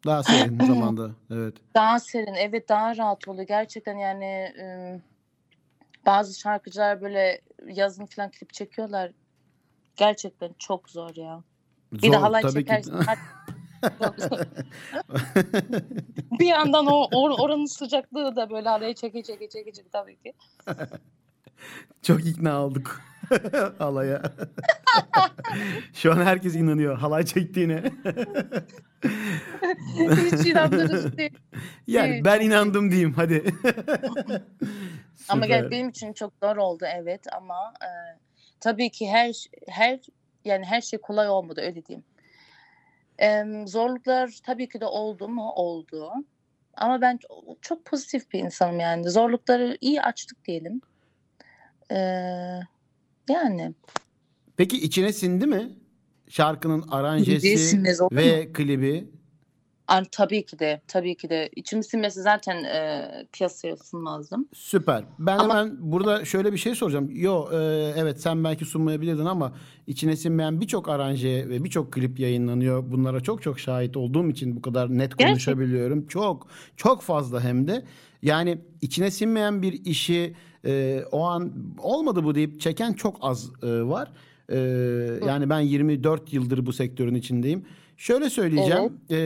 Daha 0.05 0.23
serin 0.23 0.59
zamanda. 0.67 1.11
Evet. 1.31 1.55
Daha 1.75 1.99
serin, 1.99 2.33
evet 2.33 2.69
daha 2.69 2.97
rahat 2.97 3.27
oluyor. 3.27 3.47
Gerçekten 3.47 3.97
yani 3.97 4.25
e, 4.59 4.65
bazı 6.05 6.39
şarkıcılar 6.39 7.01
böyle 7.01 7.41
yazın 7.67 8.05
falan 8.05 8.31
klip 8.31 8.53
çekiyorlar. 8.53 9.11
Gerçekten 9.95 10.51
çok 10.59 10.89
zor 10.89 11.15
ya. 11.15 11.43
Bir 11.91 12.01
de 12.01 12.07
Zor, 12.07 12.13
halay 12.13 12.41
çekersin. 12.51 12.91
Zor. 12.91 13.01
bir 16.39 16.45
yandan 16.45 16.85
o 16.85 17.03
or- 17.03 17.41
oranın 17.41 17.65
sıcaklığı 17.65 18.35
da 18.35 18.49
böyle 18.49 18.69
halaya 18.69 18.95
çeke 18.95 19.23
çeke 19.23 19.49
çeke 19.49 19.71
çeke 19.73 19.89
tabii 19.89 20.15
ki. 20.15 20.33
Çok 22.01 22.25
ikna 22.25 22.65
olduk 22.65 23.01
halaya. 23.77 24.21
Şu 25.93 26.11
an 26.11 26.17
herkes 26.17 26.55
inanıyor 26.55 26.97
halay 26.97 27.25
çektiğine. 27.25 27.83
Hiç 30.31 30.47
inandırıcı 30.47 31.17
değil. 31.17 31.37
Yani 31.87 32.13
Evet, 32.13 32.25
ben 32.25 32.39
inandım 32.39 32.91
diyeyim 32.91 33.13
hadi. 33.13 33.43
Ama 35.29 35.45
gel 35.45 35.71
benim 35.71 35.89
için 35.89 36.13
çok 36.13 36.33
zor 36.43 36.57
oldu 36.57 36.85
evet 36.95 37.21
ama 37.37 37.73
e, 37.81 37.89
tabii 38.65 38.89
ki 38.89 39.09
her 39.09 39.45
her 39.67 39.99
yani 40.45 40.65
her 40.65 40.81
şey 40.81 40.99
kolay 40.99 41.29
olmadı 41.29 41.61
öyle 41.61 41.85
diyeyim. 41.85 42.05
Em, 43.17 43.67
zorluklar 43.67 44.39
tabii 44.43 44.69
ki 44.69 44.81
de 44.81 44.85
oldu 44.85 45.29
mu? 45.29 45.51
Oldu. 45.55 46.11
Ama 46.73 47.01
ben 47.01 47.19
çok, 47.61 47.85
pozitif 47.85 48.31
bir 48.31 48.39
insanım 48.39 48.79
yani. 48.79 49.09
Zorlukları 49.09 49.77
iyi 49.81 50.01
açtık 50.01 50.45
diyelim. 50.45 50.81
Ee, 51.91 51.95
yani. 53.29 53.73
Peki 54.57 54.77
içine 54.77 55.13
sindi 55.13 55.47
mi? 55.47 55.69
Şarkının 56.29 56.85
aranjesi 56.91 57.77
olur 57.77 58.11
mu? 58.11 58.17
ve 58.17 58.53
klibi. 58.53 59.09
An, 59.87 60.05
tabii 60.11 60.45
ki 60.45 60.59
de. 60.59 60.81
Tabii 60.87 61.15
ki 61.15 61.29
de. 61.29 61.49
İçim 61.55 61.83
sinmesi 61.83 62.21
zaten 62.21 62.63
e, 62.63 63.09
piyasaya 63.33 63.77
sunmazdım. 63.77 64.47
Süper. 64.53 65.03
Ben 65.19 65.37
Ama- 65.37 65.57
hemen 65.57 65.77
burada 65.79 66.25
şöyle 66.25 66.53
bir 66.53 66.57
şey 66.57 66.75
soracağım. 66.75 67.09
Yo 67.13 67.47
e, 67.51 67.57
evet 67.97 68.21
sen 68.21 68.43
belki 68.43 68.65
sunmayabilirdin 68.65 69.25
ama 69.25 69.53
içine 69.87 70.15
sinmeyen 70.15 70.61
birçok 70.61 70.89
aranje 70.89 71.49
ve 71.49 71.63
birçok 71.63 71.93
klip 71.93 72.19
yayınlanıyor. 72.19 72.91
Bunlara 72.91 73.19
çok 73.19 73.41
çok 73.41 73.59
şahit 73.59 73.97
olduğum 73.97 74.29
için 74.29 74.55
bu 74.55 74.61
kadar 74.61 74.97
net 74.97 75.15
konuşabiliyorum. 75.15 76.07
Çok 76.07 76.47
çok 76.77 77.01
fazla 77.01 77.43
hem 77.43 77.67
de. 77.67 77.83
Yani 78.21 78.57
içine 78.81 79.11
sinmeyen 79.11 79.61
bir 79.61 79.85
işi 79.85 80.35
e, 80.65 81.03
o 81.11 81.23
an 81.23 81.53
olmadı 81.77 82.23
bu 82.23 82.35
deyip 82.35 82.61
çeken 82.61 82.93
çok 82.93 83.17
az 83.21 83.49
e, 83.63 83.67
var. 83.67 84.11
E, 84.49 84.57
yani 85.27 85.49
ben 85.49 85.59
24 85.59 86.33
yıldır 86.33 86.65
bu 86.65 86.73
sektörün 86.73 87.15
içindeyim. 87.15 87.65
Şöyle 87.97 88.29
söyleyeceğim. 88.29 88.99
E, 89.09 89.17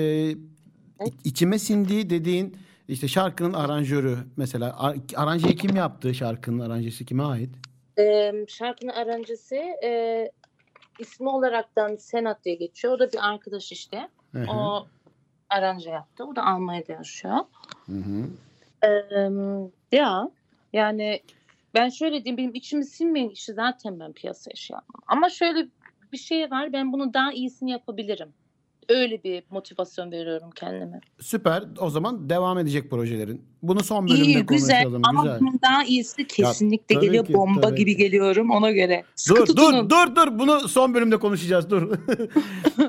İ- 1.06 1.14
içime 1.24 1.60
sindiği 1.60 2.10
dediğin 2.10 2.58
işte 2.88 3.08
şarkının 3.08 3.54
aranjörü 3.54 4.18
mesela 4.38 4.80
Ar- 4.80 4.98
aranjeyi 5.16 5.56
kim 5.56 5.76
yaptı 5.76 6.14
şarkının 6.14 6.60
aranjesi 6.60 7.06
kime 7.06 7.24
ait? 7.24 7.50
E, 8.00 8.32
şarkının 8.48 8.92
aranjesi 8.92 9.56
e, 9.84 10.32
ismi 11.00 11.30
olaraktan 11.30 11.96
Senat 11.96 12.46
diye 12.46 12.56
geçiyor. 12.56 12.94
O 12.94 13.00
da 13.00 13.12
bir 13.12 13.30
arkadaş 13.30 13.72
işte. 13.72 14.10
Hı 14.32 14.40
hı. 14.42 14.52
O 14.52 14.88
aranje 15.50 15.90
yaptı. 15.90 16.26
O 16.26 16.36
da 16.36 16.46
Almanya'da 16.46 16.94
yaşıyor. 16.94 17.38
Hı 17.86 17.96
hı. 17.96 18.26
Ee, 18.84 19.98
ya 19.98 20.30
yani 20.74 21.22
ben 21.74 21.90
şöyle 21.90 22.24
diyeyim 22.26 22.38
benim 22.38 22.54
içimi 22.56 22.86
sinmeyen 22.86 23.30
işi 23.30 23.54
zaten 23.54 24.00
ben 24.00 24.14
piyasaya 24.14 24.56
şey 24.56 24.74
yapmam. 24.76 25.02
Ama 25.08 25.30
şöyle 25.30 25.68
bir 26.12 26.18
şey 26.18 26.52
var 26.52 26.74
ben 26.74 26.94
bunu 26.94 27.14
daha 27.14 27.32
iyisini 27.34 27.72
yapabilirim. 27.72 28.30
Öyle 28.90 29.24
bir 29.24 29.44
motivasyon 29.50 30.12
veriyorum 30.12 30.50
kendime. 30.56 31.02
Süper. 31.20 31.64
O 31.80 31.90
zaman 31.90 32.30
devam 32.30 32.58
edecek 32.60 32.90
projelerin. 32.90 33.42
Bunu 33.64 33.84
son 33.84 34.08
bölümde 34.08 34.24
İyi 34.26 34.46
güzel 34.46 34.84
konuşalım. 34.84 35.02
ama 35.06 35.24
güzel. 35.24 35.40
bunun 35.40 35.60
daha 35.62 35.84
iyisi 35.84 36.28
kesinlikle 36.28 36.96
tabii 36.96 37.06
geliyor. 37.06 37.26
ki, 37.26 37.34
Bomba 37.34 37.62
tabii 37.62 37.76
gibi 37.76 37.92
ki. 37.92 37.98
geliyorum 37.98 38.52
ona 38.52 38.72
göre. 38.72 39.04
Sıkı 39.16 39.42
Dur 39.42 39.46
tutunun. 39.46 39.90
dur 39.90 39.96
dur 39.96 40.16
dur 40.16 40.40
bunu 40.40 40.68
son 40.68 40.94
bölümde 40.94 41.18
konuşacağız 41.20 41.70
dur. 41.70 41.92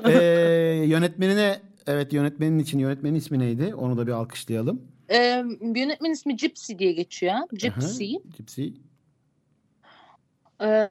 ee, 0.09 0.83
yönetmenine 0.85 1.61
evet 1.87 2.13
yönetmenin 2.13 2.59
için 2.59 2.79
yönetmenin 2.79 3.15
ismi 3.15 3.39
neydi? 3.39 3.75
Onu 3.75 3.97
da 3.97 4.07
bir 4.07 4.11
alkışlayalım. 4.11 4.81
Ee, 5.09 5.43
yönetmen 5.75 6.11
ismi 6.11 6.35
Gypsy 6.35 6.73
diye 6.77 6.91
geçiyor. 6.91 7.33
Gypsy. 7.53 8.15
Aha, 8.15 8.21
Gypsy. 8.37 8.67
Ee, 10.61 10.89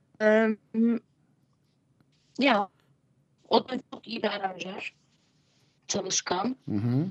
ya 2.41 2.69
o 3.49 3.69
da 3.69 3.73
çok 3.95 4.09
iyi 4.09 4.23
bir 4.23 4.29
aranjör. 4.29 4.95
Çalışkan. 5.91 6.57
Hı 6.69 6.75
hı. 6.77 7.07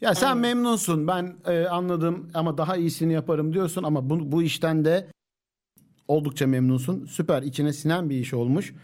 Ya 0.00 0.14
sen 0.14 0.26
Aynen. 0.26 0.40
memnunsun. 0.40 1.06
Ben 1.08 1.36
e, 1.46 1.64
anladım 1.66 2.30
ama 2.34 2.58
daha 2.58 2.76
iyisini 2.76 3.12
yaparım 3.12 3.52
diyorsun 3.54 3.82
ama 3.82 4.10
bu, 4.10 4.32
bu 4.32 4.42
işten 4.42 4.84
de 4.84 5.06
oldukça 6.08 6.46
memnunsun. 6.46 7.06
Süper. 7.06 7.42
içine 7.42 7.72
sinen 7.72 8.10
bir 8.10 8.16
iş 8.16 8.34
olmuş. 8.34 8.74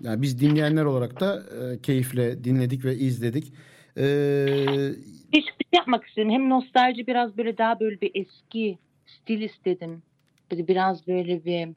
Yani 0.00 0.22
biz 0.22 0.40
dinleyenler 0.40 0.84
olarak 0.84 1.20
da 1.20 1.42
e, 1.42 1.80
keyifle 1.82 2.44
dinledik 2.44 2.84
ve 2.84 2.96
izledik. 2.96 3.52
Ee, 3.96 4.92
Bir 5.32 5.42
şey 5.42 5.54
yapmak 5.72 6.04
istedim. 6.06 6.30
Hem 6.30 6.50
nostalji 6.50 7.06
biraz 7.06 7.38
böyle 7.38 7.58
daha 7.58 7.80
böyle 7.80 8.00
bir 8.00 8.10
eski 8.14 8.78
stil 9.06 9.40
istedim. 9.40 10.02
Böyle 10.50 10.68
biraz 10.68 11.06
böyle 11.06 11.44
bir 11.44 11.68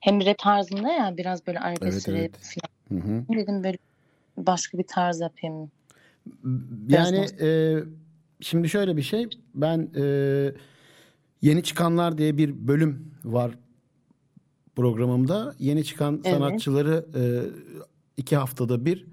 hem 0.00 0.26
rap 0.26 0.38
tarzında 0.38 0.92
ya 0.92 1.16
biraz 1.16 1.46
böyle 1.46 1.60
arabesk 1.60 2.08
Evet, 2.08 2.08
rap 2.08 2.18
evet. 2.18 2.60
falan. 2.90 3.02
hı 3.02 3.08
hı. 3.08 3.38
Dedim 3.38 3.64
böyle 3.64 3.78
başka 4.36 4.78
bir 4.78 4.84
tarz 4.86 5.20
yapayım. 5.20 5.70
Yani 6.88 7.26
e, 7.40 7.78
şimdi 8.40 8.68
şöyle 8.68 8.96
bir 8.96 9.02
şey. 9.02 9.28
Ben 9.54 9.90
e, 9.96 10.04
yeni 11.42 11.62
çıkanlar 11.62 12.18
diye 12.18 12.36
bir 12.36 12.68
bölüm 12.68 13.14
var 13.24 13.50
programımda. 14.76 15.54
Yeni 15.58 15.84
çıkan 15.84 16.20
Evet. 16.24 16.36
sanatçıları 16.36 17.06
e, 17.14 17.22
iki 18.16 18.36
haftada 18.36 18.84
bir 18.84 19.06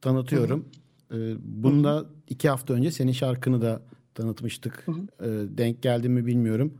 tanıtıyorum. 0.00 0.68
E, 1.12 1.16
bunda 1.40 2.04
iki 2.28 2.48
hafta 2.48 2.74
önce 2.74 2.90
senin 2.90 3.12
şarkını 3.12 3.62
da 3.62 3.82
tanıtmıştık. 4.14 4.86
E, 5.20 5.26
denk 5.58 5.82
geldi 5.82 6.08
mi 6.08 6.26
bilmiyorum. 6.26 6.74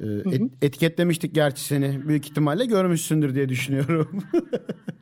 E, 0.00 0.06
et- 0.06 0.52
etiketlemiştik 0.62 1.34
gerçi 1.34 1.62
seni. 1.64 2.08
Büyük 2.08 2.26
ihtimalle 2.30 2.66
görmüşsündür 2.66 3.34
diye 3.34 3.48
düşünüyorum. 3.48 4.22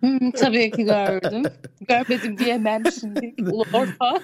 Hmm, 0.01 0.31
tabii 0.31 0.71
ki 0.71 0.85
gördüm. 0.85 1.43
Görmedim 1.89 2.39
diyemem 2.39 2.83
şimdi. 3.01 3.35
Orta. 3.53 4.21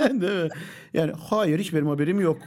Değil 0.20 0.42
mi? 0.44 0.48
Yani 0.94 1.12
hayır 1.30 1.58
hiç 1.58 1.74
benim 1.74 1.86
haberim 1.86 2.20
yok. 2.20 2.38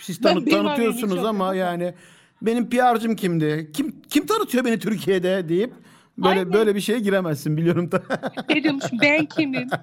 Siz 0.00 0.20
tanı- 0.20 0.44
tanıtıyorsunuz 0.44 1.24
ama 1.24 1.54
yani 1.54 1.94
benim 2.42 2.70
PR'cım 2.70 3.16
kimdi? 3.16 3.70
Kim 3.72 4.00
kim 4.08 4.26
tanıtıyor 4.26 4.64
beni 4.64 4.78
Türkiye'de 4.78 5.48
deyip 5.48 5.72
böyle 6.24 6.40
Aynen. 6.40 6.52
böyle 6.52 6.74
bir 6.74 6.80
şeye 6.80 6.98
giremezsin 6.98 7.56
biliyorum 7.56 7.92
da. 7.92 8.02
Ne 8.48 8.62
diyormuş 8.62 8.84
ben 9.02 9.26
kimim? 9.26 9.68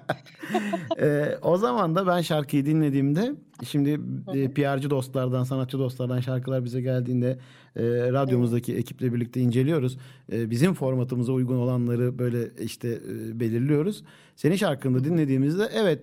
Ee, 1.00 1.38
o 1.42 1.56
zaman 1.56 1.96
da 1.96 2.06
ben 2.06 2.20
şarkıyı 2.20 2.66
dinlediğimde 2.66 3.32
şimdi 3.64 4.00
e, 4.34 4.50
PR'cı 4.50 4.90
dostlardan, 4.90 5.44
sanatçı 5.44 5.78
dostlardan 5.78 6.20
şarkılar 6.20 6.64
bize 6.64 6.80
geldiğinde 6.80 7.38
e, 7.76 7.82
radyomuzdaki 8.12 8.76
ekiple 8.76 9.14
birlikte 9.14 9.40
inceliyoruz. 9.40 9.98
E, 10.32 10.50
bizim 10.50 10.74
formatımıza 10.74 11.32
uygun 11.32 11.56
olanları 11.56 12.18
böyle 12.18 12.50
işte 12.60 12.88
e, 12.88 13.40
belirliyoruz. 13.40 14.04
Senin 14.36 14.56
şarkını 14.56 15.04
dinlediğimizde 15.04 15.68
evet 15.74 16.00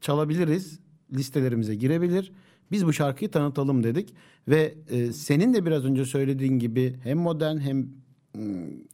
çalabiliriz, 0.00 0.80
listelerimize 1.16 1.74
girebilir. 1.74 2.32
Biz 2.70 2.86
bu 2.86 2.92
şarkıyı 2.92 3.30
tanıtalım 3.30 3.84
dedik 3.84 4.14
ve 4.48 4.74
e, 4.88 5.12
senin 5.12 5.54
de 5.54 5.66
biraz 5.66 5.84
önce 5.84 6.04
söylediğin 6.04 6.58
gibi 6.58 6.96
hem 7.02 7.18
modern 7.18 7.56
hem 7.56 7.76
mm, 8.34 8.88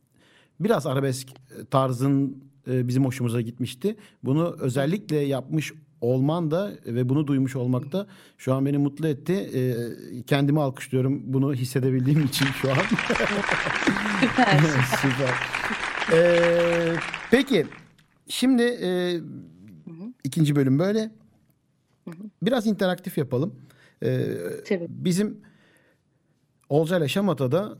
biraz 0.65 0.87
arabesk 0.87 1.29
tarzın 1.71 2.45
e, 2.71 2.89
bizim 2.89 3.05
hoşumuza 3.05 3.41
gitmişti. 3.41 3.97
Bunu 4.23 4.57
özellikle 4.61 5.17
yapmış 5.17 5.73
olman 6.01 6.51
da 6.51 6.73
ve 6.87 7.09
bunu 7.09 7.27
duymuş 7.27 7.57
olmak 7.57 7.93
da 7.93 8.07
şu 8.39 8.55
an 8.55 8.67
beni 8.67 8.79
mutlu 8.79 9.09
etti. 9.09 9.33
E, 9.33 9.63
kendimi 10.23 10.61
alkışlıyorum 10.61 11.23
bunu 11.25 11.55
hissedebildiğim 11.55 12.25
için 12.25 12.47
şu 12.47 12.71
an. 12.71 12.77
Süper. 14.21 14.59
Süper. 15.03 15.35
E, 16.13 16.97
peki 17.31 17.67
şimdi 18.29 18.63
e, 18.63 19.21
ikinci 20.25 20.57
bölüm 20.57 20.79
böyle. 20.79 21.11
Biraz 22.43 22.67
interaktif 22.67 23.19
yapalım. 23.19 23.55
E, 24.03 24.27
Tabii. 24.69 24.87
Bizim 24.89 25.41
Olcay 26.69 26.99
ile 26.99 27.09
Şamata'da 27.09 27.79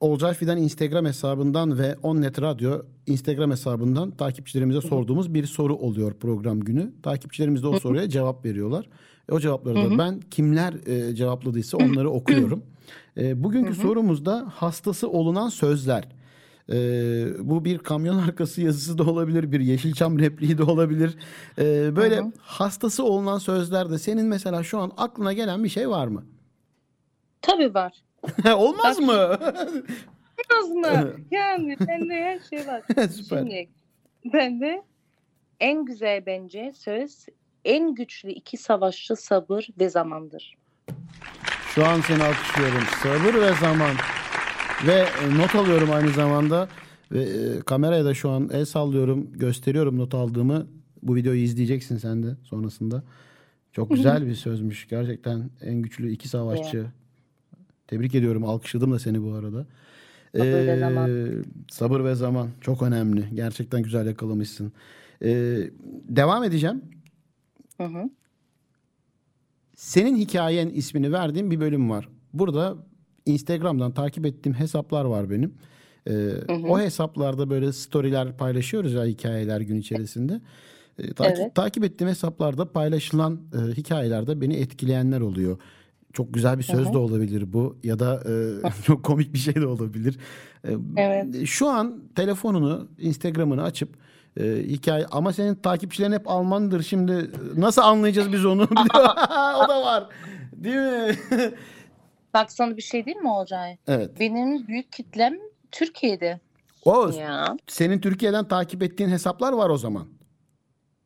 Olcay 0.00 0.34
Fidan 0.34 0.58
Instagram 0.58 1.06
hesabından 1.06 1.78
ve 1.78 1.96
Onnet 2.02 2.42
Radyo 2.42 2.82
Instagram 3.06 3.50
hesabından 3.50 4.10
takipçilerimize 4.10 4.80
sorduğumuz 4.80 5.34
bir 5.34 5.46
soru 5.46 5.76
oluyor 5.76 6.14
program 6.14 6.60
günü. 6.60 6.92
Takipçilerimiz 7.02 7.62
de 7.62 7.66
o 7.66 7.80
soruya 7.80 8.08
cevap 8.08 8.44
veriyorlar. 8.44 8.88
E, 9.28 9.32
o 9.32 9.40
cevapları 9.40 9.76
da 9.76 9.98
ben 9.98 10.20
kimler 10.20 10.74
e, 10.86 11.14
cevapladıysa 11.14 11.76
onları 11.76 12.10
okuyorum. 12.10 12.62
E, 13.16 13.44
bugünkü 13.44 13.74
sorumuz 13.74 14.24
da 14.24 14.48
hastası 14.54 15.08
olunan 15.08 15.48
sözler. 15.48 16.08
E, 16.72 16.76
bu 17.38 17.64
bir 17.64 17.78
kamyon 17.78 18.18
arkası 18.18 18.62
yazısı 18.62 18.98
da 18.98 19.02
olabilir, 19.10 19.52
bir 19.52 19.60
Yeşilçam 19.60 20.18
repliği 20.18 20.58
de 20.58 20.62
olabilir. 20.62 21.16
E, 21.58 21.96
böyle 21.96 22.32
hastası 22.38 23.04
olunan 23.04 23.38
sözlerde 23.38 23.98
senin 23.98 24.26
mesela 24.26 24.62
şu 24.62 24.78
an 24.78 24.92
aklına 24.96 25.32
gelen 25.32 25.64
bir 25.64 25.68
şey 25.68 25.90
var 25.90 26.06
mı? 26.06 26.24
Tabii 27.42 27.74
var. 27.74 27.92
Olmaz 28.56 28.98
mı? 28.98 29.38
Az 30.60 30.68
mı? 30.68 31.12
Yani 31.30 31.76
bende 31.88 32.14
her 32.14 32.40
şey 32.50 32.66
var. 32.66 32.82
Süper. 33.10 33.38
Şimdi 33.38 33.68
bende 34.24 34.82
en 35.60 35.84
güzel 35.84 36.26
bence 36.26 36.72
söz 36.76 37.26
en 37.64 37.94
güçlü 37.94 38.30
iki 38.30 38.56
savaşçı 38.56 39.16
sabır 39.16 39.68
ve 39.80 39.88
zamandır. 39.88 40.56
Şu 41.74 41.86
an 41.86 42.00
seni 42.00 42.22
alkışlıyorum. 42.22 42.82
Sabır 43.02 43.40
ve 43.40 43.54
zaman. 43.60 43.94
Ve 44.86 45.06
e, 45.24 45.38
not 45.38 45.54
alıyorum 45.54 45.90
aynı 45.92 46.10
zamanda. 46.10 46.68
Ve 47.12 47.22
e, 47.22 47.60
kameraya 47.60 48.04
da 48.04 48.14
şu 48.14 48.30
an 48.30 48.50
el 48.52 48.64
sallıyorum. 48.64 49.32
Gösteriyorum 49.32 49.98
not 49.98 50.14
aldığımı. 50.14 50.66
Bu 51.02 51.16
videoyu 51.16 51.40
izleyeceksin 51.40 51.96
sen 51.96 52.22
de 52.22 52.36
sonrasında. 52.42 53.02
Çok 53.72 53.90
güzel 53.90 54.26
bir 54.26 54.34
sözmüş. 54.34 54.88
Gerçekten 54.88 55.50
en 55.60 55.82
güçlü 55.82 56.10
iki 56.12 56.28
savaşçı. 56.28 56.86
Tebrik 57.90 58.14
ediyorum. 58.14 58.44
Alkışladım 58.44 58.92
da 58.92 58.98
seni 58.98 59.22
bu 59.22 59.32
arada. 59.32 59.66
Sabır 60.36 60.46
ve 60.66 60.72
Ee, 60.72 60.78
zaman. 60.78 61.10
Sabır 61.70 62.04
ve 62.04 62.14
zaman. 62.14 62.48
Çok 62.60 62.82
önemli. 62.82 63.24
Gerçekten 63.34 63.82
güzel 63.82 64.06
yakalamışsın. 64.06 64.72
Ee, 65.22 65.58
devam 66.08 66.44
edeceğim. 66.44 66.82
Hı 67.76 67.84
hı. 67.84 68.10
Senin 69.76 70.16
hikayen 70.16 70.68
ismini 70.68 71.12
verdiğim 71.12 71.50
bir 71.50 71.60
bölüm 71.60 71.90
var. 71.90 72.08
Burada 72.32 72.76
Instagram'dan 73.26 73.92
takip 73.92 74.26
ettiğim 74.26 74.54
hesaplar 74.54 75.04
var 75.04 75.30
benim. 75.30 75.54
Ee, 76.08 76.30
O 76.68 76.80
hesaplarda 76.80 77.50
böyle 77.50 77.72
storyler 77.72 78.36
paylaşıyoruz 78.36 78.92
ya 78.92 79.04
hikayeler 79.04 79.60
gün 79.60 79.76
içerisinde. 79.76 80.40
Ee, 80.98 81.12
takip, 81.12 81.38
Evet. 81.40 81.54
takip 81.54 81.84
ettiğim 81.84 82.08
hesaplarda 82.10 82.72
paylaşılan 82.72 83.40
e, 83.54 83.72
hikayelerde 83.76 84.40
beni 84.40 84.54
etkileyenler 84.54 85.20
oluyor. 85.20 85.58
Çok 86.12 86.34
güzel 86.34 86.58
bir 86.58 86.62
söz 86.62 86.92
de 86.92 86.98
olabilir 86.98 87.52
bu 87.52 87.76
ya 87.82 87.98
da 87.98 88.22
e, 88.30 88.32
çok 88.86 89.04
komik 89.04 89.32
bir 89.34 89.38
şey 89.38 89.54
de 89.54 89.66
olabilir. 89.66 90.18
E, 90.64 90.70
Evet. 90.96 91.46
Şu 91.46 91.68
an 91.68 92.02
telefonunu, 92.16 92.88
Instagram'ını 92.98 93.62
açıp 93.62 93.96
e, 94.40 94.44
hikaye 94.66 95.06
ama 95.10 95.32
senin 95.32 95.54
takipçilerin 95.54 96.12
hep 96.12 96.30
Almandır. 96.30 96.82
Şimdi 96.82 97.30
nasıl 97.56 97.82
anlayacağız 97.82 98.32
biz 98.32 98.44
onu? 98.46 98.62
o 99.64 99.68
da 99.68 99.82
var. 99.82 100.08
Değil 100.52 100.76
mi? 100.76 101.14
Bak 102.34 102.52
sana 102.52 102.76
bir 102.76 102.82
şey 102.82 103.06
değil 103.06 103.16
mi 103.16 103.30
Olcay? 103.30 103.76
evet. 103.86 104.20
Benim 104.20 104.68
büyük 104.68 104.92
kitlem 104.92 105.34
Türkiye'de. 105.72 106.40
O 106.84 107.08
Ya 107.08 107.56
senin 107.66 108.00
Türkiye'den 108.00 108.48
takip 108.48 108.82
ettiğin 108.82 109.10
hesaplar 109.10 109.52
var 109.52 109.70
o 109.70 109.78
zaman. 109.78 110.06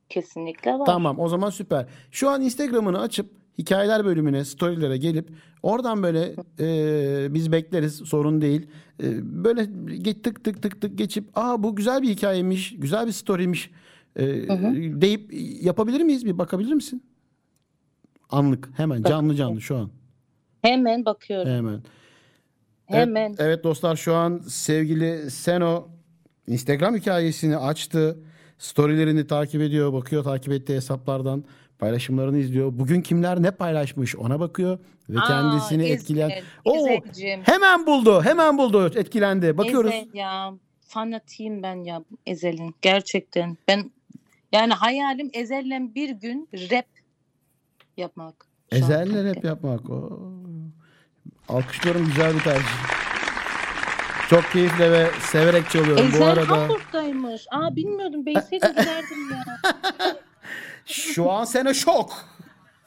kesinlikle 0.09 0.73
var. 0.73 0.87
Tamam 0.87 1.19
o 1.21 1.29
zaman 1.29 1.51
süper. 1.51 1.87
Şu 2.11 2.29
an 2.31 2.43
Instagram'ını 2.43 3.01
açıp 3.01 3.44
hikayeler 3.59 4.05
bölümüne, 4.05 4.45
storylere 4.45 4.97
gelip 4.97 5.29
oradan 5.63 6.03
böyle 6.03 6.35
e, 6.61 7.35
biz 7.35 7.53
bekleriz 7.53 7.95
sorun 7.95 8.41
değil. 8.41 8.67
E, 9.03 9.07
böyle 9.45 9.67
tık 10.23 10.45
tık 10.45 10.63
tık 10.63 10.81
tık 10.81 10.99
geçip 10.99 11.25
aa 11.35 11.63
bu 11.63 11.77
güzel 11.77 12.03
bir 12.03 12.09
hikayemiş, 12.09 12.75
güzel 12.79 13.07
bir 13.07 13.13
storymiş 13.13 13.71
e, 14.17 14.27
deyip 15.01 15.33
yapabilir 15.65 16.01
miyiz? 16.01 16.25
Bir 16.25 16.39
bakabilir 16.39 16.73
misin? 16.73 17.03
Anlık 18.31 18.71
hemen 18.77 19.03
canlı 19.03 19.35
canlı 19.35 19.61
şu 19.61 19.77
an 19.77 19.91
Hemen 20.63 21.05
bakıyorum. 21.05 21.53
hemen. 21.53 21.83
Hemen. 22.87 23.29
Evet, 23.31 23.41
evet 23.41 23.65
dostlar 23.65 23.97
şu 23.97 24.15
an 24.15 24.39
sevgili 24.49 25.31
Seno 25.31 25.89
Instagram 26.47 26.97
hikayesini 26.97 27.57
açtı. 27.57 28.19
Storylerini 28.59 29.27
takip 29.27 29.63
ediyor, 29.63 29.93
bakıyor 29.93 30.25
takip 30.25 30.53
ettiği 30.53 30.75
hesaplardan 30.75 31.45
paylaşımlarını 31.79 32.39
izliyor. 32.39 32.73
Bugün 32.73 33.01
kimler 33.01 33.43
ne 33.43 33.51
paylaşmış 33.51 34.17
ona 34.17 34.41
bakıyor 34.41 34.79
ve 35.09 35.21
Aa, 35.21 35.27
kendisini 35.27 35.83
Ezel, 35.83 35.95
etkileyen. 35.95 36.33
Oo, 36.65 36.87
hemen 37.43 37.87
buldu, 37.87 38.23
hemen 38.23 38.59
buldu, 38.59 38.93
etkilendi. 38.95 39.59
Bakıyoruz. 39.59 39.93
Ezel 39.93 40.15
ya 40.15 40.55
fanatiyim 40.89 41.63
ben 41.63 41.85
ya 41.85 42.05
Ezel'in 42.27 42.75
gerçekten. 42.83 43.57
Ben 43.69 43.91
yani 44.53 44.73
hayalim 44.73 45.31
Ezel'le 45.33 45.95
bir 45.95 46.11
gün 46.11 46.49
rap 46.53 46.87
yapmak. 47.97 48.47
Ezelle 48.71 49.25
rap 49.25 49.45
yapmak. 49.45 49.91
Oo. 49.91 50.21
Alkışlıyorum 51.49 52.07
güzel 52.07 52.35
bir 52.35 52.41
tercih. 52.41 53.04
Çok 54.31 54.45
keyifle 54.53 54.93
ve 54.93 55.07
severek 55.21 55.71
çalıyorum. 55.71 56.07
Ezel 56.07 56.21
Bu 56.21 56.25
arada 56.25 56.49
Hamburg'daymış. 56.49 57.47
Aa 57.51 57.77
bilmiyordum. 57.77 58.27
Beyseydim 58.27 58.71
giderdim 58.77 59.31
ya. 59.31 59.45
şu 60.87 61.31
an 61.31 61.45
Seno 61.45 61.75
şok. 61.75 62.13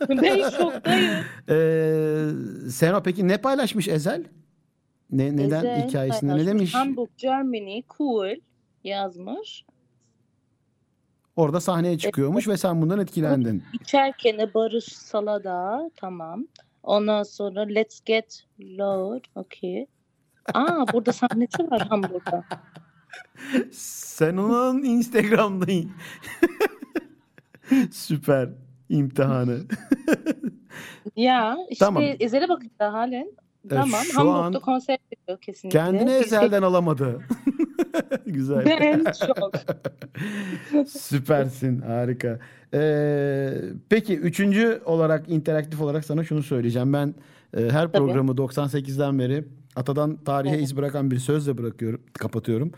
ben 0.09 0.49
şoktayım. 0.49 1.13
Ee, 1.49 2.69
Seno 2.69 3.03
peki 3.03 3.27
ne 3.27 3.37
paylaşmış 3.37 3.87
Ezel? 3.87 4.23
Ne, 5.11 5.35
neden 5.37 5.45
Ezel 5.59 5.87
hikayesinde 5.87 6.37
ne 6.37 6.45
demiş? 6.45 6.73
Hamburg, 6.73 7.09
Germany, 7.17 7.81
cool 7.97 8.35
yazmış. 8.83 9.65
Orada 11.35 11.59
sahneye 11.59 11.97
çıkıyormuş 11.97 12.47
ve 12.47 12.57
sen 12.57 12.81
bundan 12.81 12.99
etkilendin. 12.99 13.63
İçerken 13.81 14.49
Barış 14.53 14.85
Salada 14.85 15.91
tamam. 15.95 16.47
Ondan 16.83 17.23
sonra 17.23 17.61
Let's 17.61 18.01
Get 18.05 18.43
Loud. 18.59 19.23
Okey. 19.35 19.87
Aa 20.53 20.85
burada 20.93 21.13
sahnesi 21.13 21.71
var 21.71 21.87
Hamburg'da. 21.87 22.43
Sen 23.71 24.37
onun 24.37 24.83
Instagram'da 24.83 25.71
süper 27.91 28.49
imtihanı. 28.89 29.57
Ya 31.15 31.57
işte 31.69 31.85
Tamam. 31.85 32.03
Ezel'e 32.19 32.49
bakın 32.49 32.71
da 32.79 32.93
halen. 32.93 33.31
Tamam. 33.69 34.01
şu 34.03 34.19
Hamburg'da 34.19 34.57
an 34.57 34.61
konser 34.61 34.97
veriyor 35.13 35.41
kesinlikle. 35.41 35.79
Kendini 35.79 36.11
ezelden 36.11 36.61
alamadı. 36.61 37.21
Güzel. 38.25 38.65
Ben 38.65 39.03
çok. 39.27 39.51
Süpersin 40.89 41.81
harika. 41.81 42.39
Ee, 42.73 43.53
peki 43.89 44.17
üçüncü 44.17 44.81
olarak 44.85 45.29
interaktif 45.29 45.81
olarak 45.81 46.05
sana 46.05 46.23
şunu 46.23 46.43
söyleyeceğim. 46.43 46.93
Ben 46.93 47.15
e, 47.57 47.61
her 47.61 47.71
Tabii. 47.71 47.91
programı 47.91 48.31
98'den 48.31 49.19
beri 49.19 49.45
atadan 49.75 50.17
tarihe 50.17 50.53
Evet. 50.55 50.63
iz 50.63 50.77
bırakan 50.77 51.11
bir 51.11 51.19
sözle 51.19 51.57
bırakıyorum, 51.57 52.01
kapatıyorum. 52.13 52.71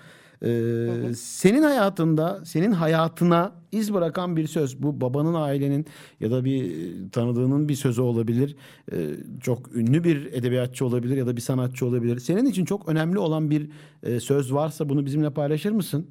Ee, 0.45 0.87
Senin 1.15 1.63
hayatında, 1.63 2.45
senin 2.45 2.71
hayatına 2.71 3.51
iz 3.71 3.93
bırakan 3.93 4.37
bir 4.37 4.47
söz. 4.47 4.83
Bu 4.83 5.01
babanın, 5.01 5.33
ailenin 5.33 5.85
ya 6.19 6.31
da 6.31 6.45
bir 6.45 6.63
e, 6.71 7.09
tanıdığının 7.09 7.69
bir 7.69 7.75
sözü 7.75 8.01
olabilir. 8.01 8.55
Ee, 8.91 9.09
çok 9.41 9.75
ünlü 9.75 10.03
bir 10.03 10.25
edebiyatçı 10.33 10.85
olabilir 10.85 11.17
ya 11.17 11.27
da 11.27 11.35
bir 11.35 11.41
sanatçı 11.41 11.85
olabilir. 11.85 12.19
Senin 12.19 12.45
için 12.45 12.65
çok 12.65 12.89
önemli 12.89 13.19
olan 13.19 13.49
bir 13.49 13.69
e, 14.03 14.19
söz 14.19 14.53
varsa 14.53 14.89
bunu 14.89 15.05
bizimle 15.05 15.29
paylaşır 15.29 15.71
mısın? 15.71 16.07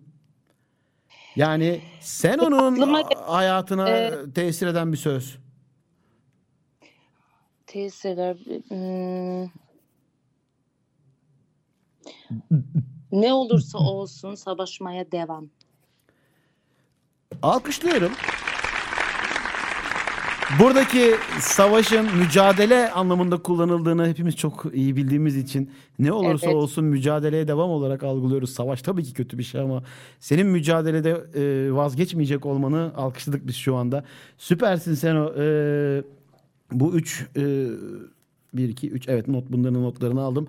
Yani 1.36 1.80
sen 2.00 2.38
onun 2.38 2.72
Aklıma 2.72 3.02
hayatına 3.26 3.88
Ee, 3.90 4.12
tesir 4.34 4.66
eden 4.66 4.92
bir 4.92 4.96
söz. 4.96 5.38
Tesirler. 7.68 8.36
hmm. 8.68 9.50
Ne 13.12 13.32
olursa 13.32 13.78
olsun 13.78 14.34
savaşmaya 14.34 15.12
devam. 15.12 15.48
Alkışlıyorum. 17.42 18.12
Buradaki 20.60 21.14
savaşın 21.40 22.16
mücadele 22.16 22.90
anlamında 22.90 23.42
kullanıldığını 23.42 24.08
hepimiz 24.08 24.36
çok 24.36 24.66
iyi 24.74 24.96
bildiğimiz 24.96 25.36
için 25.36 25.70
ne 25.98 26.12
olursa 26.12 26.46
Evet. 26.46 26.56
olsun 26.56 26.84
mücadeleye 26.84 27.48
devam 27.48 27.70
olarak 27.70 28.02
algılıyoruz. 28.02 28.54
Savaş 28.54 28.82
tabii 28.82 29.04
ki 29.04 29.12
kötü 29.12 29.38
bir 29.38 29.42
şey 29.42 29.60
ama 29.60 29.82
senin 30.20 30.46
mücadelede 30.46 31.10
e, 31.34 31.72
vazgeçmeyecek 31.72 32.46
olmanı 32.46 32.92
alkışladık 32.96 33.46
biz 33.46 33.56
şu 33.56 33.76
anda. 33.76 34.04
Süpersin 34.38 34.94
sen 34.94 35.16
o. 35.16 35.32
E, 35.38 36.02
bu 36.72 36.96
üç, 36.96 37.26
e, 37.36 37.66
bir, 38.54 38.68
iki, 38.68 38.90
üç, 38.90 39.08
evet 39.08 39.28
not 39.28 39.52
bunların 39.52 39.82
notlarını 39.82 40.20
aldım. 40.20 40.48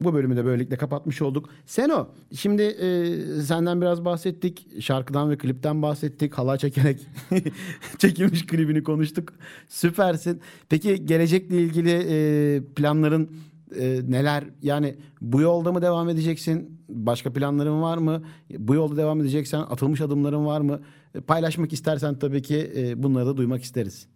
Bu 0.00 0.14
bölümü 0.14 0.36
de 0.36 0.44
böylelikle 0.44 0.76
kapatmış 0.76 1.22
olduk. 1.22 1.48
Seno, 1.66 2.08
şimdi 2.34 2.62
e, 2.62 3.16
senden 3.42 3.80
biraz 3.80 4.04
bahsettik. 4.04 4.82
Şarkıdan 4.82 5.30
ve 5.30 5.38
klipten 5.38 5.82
bahsettik. 5.82 6.34
Halay 6.34 6.58
çekerek 6.58 7.06
çekilmiş 7.98 8.46
klibini 8.46 8.82
konuştuk. 8.82 9.32
Süpersin. 9.68 10.40
Peki 10.68 11.06
gelecekle 11.06 11.62
ilgili 11.62 11.90
e, 11.90 12.62
planların 12.76 13.30
e, 13.78 14.00
neler? 14.08 14.44
Yani 14.62 14.96
bu 15.20 15.40
yolda 15.40 15.72
mı 15.72 15.82
devam 15.82 16.08
edeceksin? 16.08 16.80
Başka 16.88 17.32
planların 17.32 17.82
var 17.82 17.98
mı? 17.98 18.22
Bu 18.58 18.74
yolda 18.74 18.96
devam 18.96 19.20
edeceksen 19.20 19.60
atılmış 19.60 20.00
adımların 20.00 20.46
var 20.46 20.60
mı? 20.60 20.80
Paylaşmak 21.26 21.72
istersen 21.72 22.18
tabii 22.18 22.42
ki 22.42 22.72
e, 22.76 23.02
bunları 23.02 23.26
da 23.26 23.36
duymak 23.36 23.62
isteriz. 23.62 24.08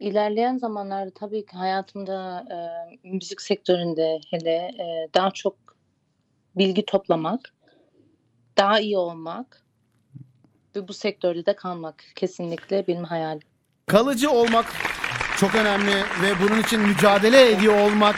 İlerleyen 0.00 0.58
zamanlarda 0.58 1.10
tabii 1.10 1.46
ki 1.46 1.56
hayatımda 1.56 2.44
e, 2.50 3.08
müzik 3.08 3.40
sektöründe 3.40 4.20
hele 4.30 4.50
e, 4.50 5.08
daha 5.14 5.30
çok 5.30 5.56
bilgi 6.56 6.84
toplamak, 6.86 7.54
daha 8.56 8.80
iyi 8.80 8.98
olmak 8.98 9.62
ve 10.76 10.88
bu 10.88 10.92
sektörde 10.92 11.46
de 11.46 11.56
kalmak 11.56 12.04
kesinlikle 12.14 12.86
benim 12.86 13.04
hayalim. 13.04 13.48
Kalıcı 13.86 14.30
olmak 14.30 14.66
çok 15.36 15.54
önemli 15.54 15.92
ve 16.22 16.32
bunun 16.42 16.60
için 16.60 16.80
mücadele 16.80 17.50
ediyor 17.50 17.80
olmak, 17.80 18.16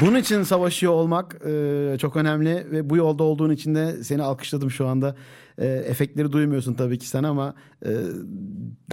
bunun 0.00 0.18
için 0.18 0.42
savaşıyor 0.42 0.92
olmak 0.92 1.34
e, 1.46 1.98
çok 1.98 2.16
önemli 2.16 2.70
ve 2.70 2.90
bu 2.90 2.96
yolda 2.96 3.22
olduğun 3.22 3.50
için 3.50 3.74
de 3.74 4.04
seni 4.04 4.22
alkışladım 4.22 4.70
şu 4.70 4.86
anda. 4.86 5.16
E, 5.58 5.66
efektleri 5.66 6.32
duymuyorsun 6.32 6.74
tabii 6.74 6.98
ki 6.98 7.08
sen 7.08 7.22
ama 7.22 7.54
e, 7.86 7.90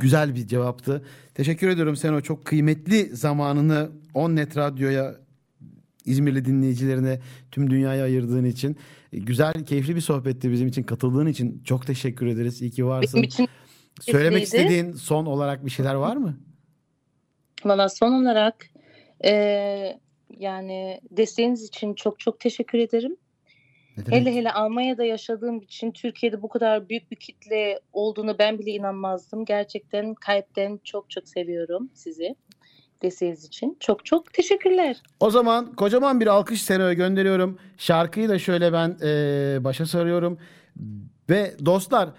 güzel 0.01 0.35
bir 0.35 0.47
cevaptı. 0.47 1.05
Teşekkür 1.35 1.69
ediyorum 1.69 1.95
sen 1.95 2.13
o 2.13 2.21
çok 2.21 2.45
kıymetli 2.45 3.15
zamanını 3.15 3.89
Onnet 4.13 4.57
Radyo'ya 4.57 5.15
İzmirli 6.05 6.45
dinleyicilerine 6.45 7.19
tüm 7.51 7.69
dünyaya 7.69 8.03
ayırdığın 8.03 8.45
için. 8.45 8.77
E, 9.13 9.19
Güzel, 9.19 9.53
keyifli 9.65 9.95
bir 9.95 10.01
sohbetti 10.01 10.51
bizim 10.51 10.67
için. 10.67 10.83
Katıldığın 10.83 11.27
için 11.27 11.61
çok 11.63 11.87
teşekkür 11.87 12.27
ederiz. 12.27 12.61
İyi 12.61 12.71
ki 12.71 12.85
varsın. 12.85 13.17
Benim 13.17 13.27
için 13.27 13.47
Söylemek 14.01 14.37
keyifliydi. 14.37 14.63
istediğin 14.63 14.93
son 14.93 15.25
olarak 15.25 15.65
bir 15.65 15.71
şeyler 15.71 15.95
var 15.95 16.17
mı? 16.17 16.37
Valla 17.65 17.89
son 17.89 18.11
olarak 18.23 18.65
e, 19.25 19.31
yani 20.37 21.01
desteğiniz 21.11 21.63
için 21.63 21.93
çok 21.93 22.19
çok 22.19 22.39
teşekkür 22.39 22.77
ederim. 22.77 23.15
Ne 23.99 24.05
demek? 24.05 24.19
Hele 24.21 24.35
hele 24.35 24.51
Almanya'da 24.51 25.03
yaşadığım 25.03 25.59
için 25.61 25.91
Türkiye'de 25.91 26.41
bu 26.41 26.49
kadar 26.49 26.89
büyük 26.89 27.11
bir 27.11 27.15
kitle 27.15 27.79
olduğunu 27.93 28.39
ben 28.39 28.59
bile 28.59 28.71
inanmazdım. 28.71 29.45
Gerçekten 29.45 30.13
kalpten 30.13 30.79
çok 30.83 31.09
çok 31.09 31.27
seviyorum 31.27 31.89
sizi. 31.93 32.35
Desteğiniz 33.01 33.45
için. 33.45 33.77
Çok 33.79 34.05
çok 34.05 34.33
teşekkürler. 34.33 35.01
O 35.19 35.29
zaman 35.29 35.75
kocaman 35.75 36.19
bir 36.19 36.27
alkış 36.27 36.61
Seno'ya 36.61 36.93
gönderiyorum. 36.93 37.57
Şarkıyı 37.77 38.29
da 38.29 38.39
şöyle 38.39 38.73
ben 38.73 38.97
eee, 39.01 39.63
başa 39.63 39.85
sarıyorum. 39.85 40.37
Ve 41.29 41.53
dostlar 41.65 42.09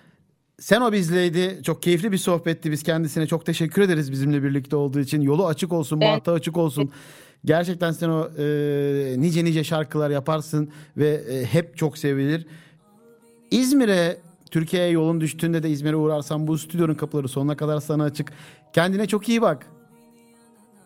Seno 0.58 0.92
bizleydi. 0.92 1.62
Çok 1.62 1.82
keyifli 1.82 2.12
bir 2.12 2.16
sohbetti. 2.18 2.70
Biz 2.70 2.82
kendisine 2.82 3.26
çok 3.26 3.46
teşekkür 3.46 3.82
ederiz 3.82 4.12
bizimle 4.12 4.42
birlikte 4.42 4.76
olduğu 4.76 5.00
için. 5.00 5.20
Yolu 5.20 5.46
açık 5.46 5.72
olsun, 5.72 6.00
Ben- 6.00 6.16
bahtı 6.16 6.32
açık 6.32 6.56
olsun. 6.56 6.90
Gerçekten 7.44 7.92
Seno 7.92 8.28
eee, 8.38 9.20
nice 9.20 9.44
nice 9.44 9.64
şarkılar 9.64 10.10
yaparsın 10.10 10.70
ve 10.96 11.24
eee, 11.30 11.44
hep 11.44 11.76
çok 11.76 11.98
sevilir. 11.98 12.46
İzmir'e 13.50 14.16
Türkiye'ye 14.50 14.90
yolun 14.90 15.20
düştüğünde 15.20 15.62
de 15.62 15.70
İzmir'e 15.70 15.96
uğrarsan 15.96 16.46
bu 16.46 16.58
stüdyonun 16.58 16.94
kapıları 16.94 17.28
sonuna 17.28 17.56
kadar 17.56 17.80
sana 17.80 18.04
açık. 18.04 18.32
Kendine 18.72 19.06
çok 19.06 19.28
iyi 19.28 19.42
bak. 19.42 19.66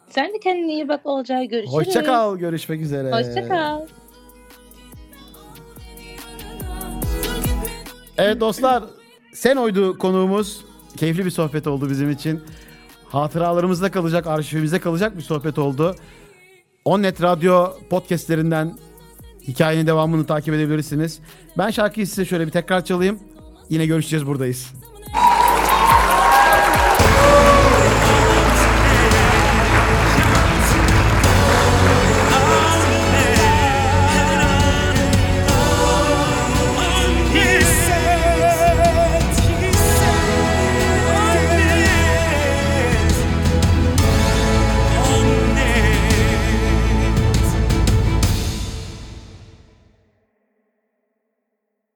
Sen 0.09 0.33
de 0.35 0.38
kendine 0.38 0.73
iyi 0.73 0.88
bak 0.88 1.01
Olcay. 1.05 1.49
Görüşürüz. 1.49 1.75
Hoşça 1.75 2.03
kal. 2.03 2.37
Görüşmek 2.37 2.81
üzere. 2.81 3.11
Hoşça 3.12 3.49
kal. 3.49 3.81
Evet 8.19 8.40
dostlar 8.40 8.85
sen 9.35 9.57
oydu 9.57 9.99
konuğumuz. 9.99 10.64
Keyifli 10.97 11.25
bir 11.25 11.31
sohbet 11.31 11.67
oldu 11.67 11.90
bizim 11.90 12.11
için. 12.11 12.40
Hatıralarımızda 13.09 13.90
kalacak, 13.90 14.27
arşivimizde 14.27 14.79
kalacak 14.81 15.17
bir 15.17 15.23
sohbet 15.23 15.59
oldu. 15.59 15.97
Onnet 16.85 17.23
Radyo 17.23 17.73
podcastlerinden 17.90 18.79
hikayenin 19.49 19.87
devamını 19.87 20.27
takip 20.27 20.55
edebilirsiniz. 20.55 21.20
Ben 21.59 21.70
şarkıyı 21.70 22.07
size 22.07 22.25
şöyle 22.25 22.47
bir 22.47 22.53
tekrar 22.53 22.85
çalayım. 22.85 23.20
Yine 23.70 23.87
görüşeceğiz 23.87 24.27
buradayız. 24.27 24.73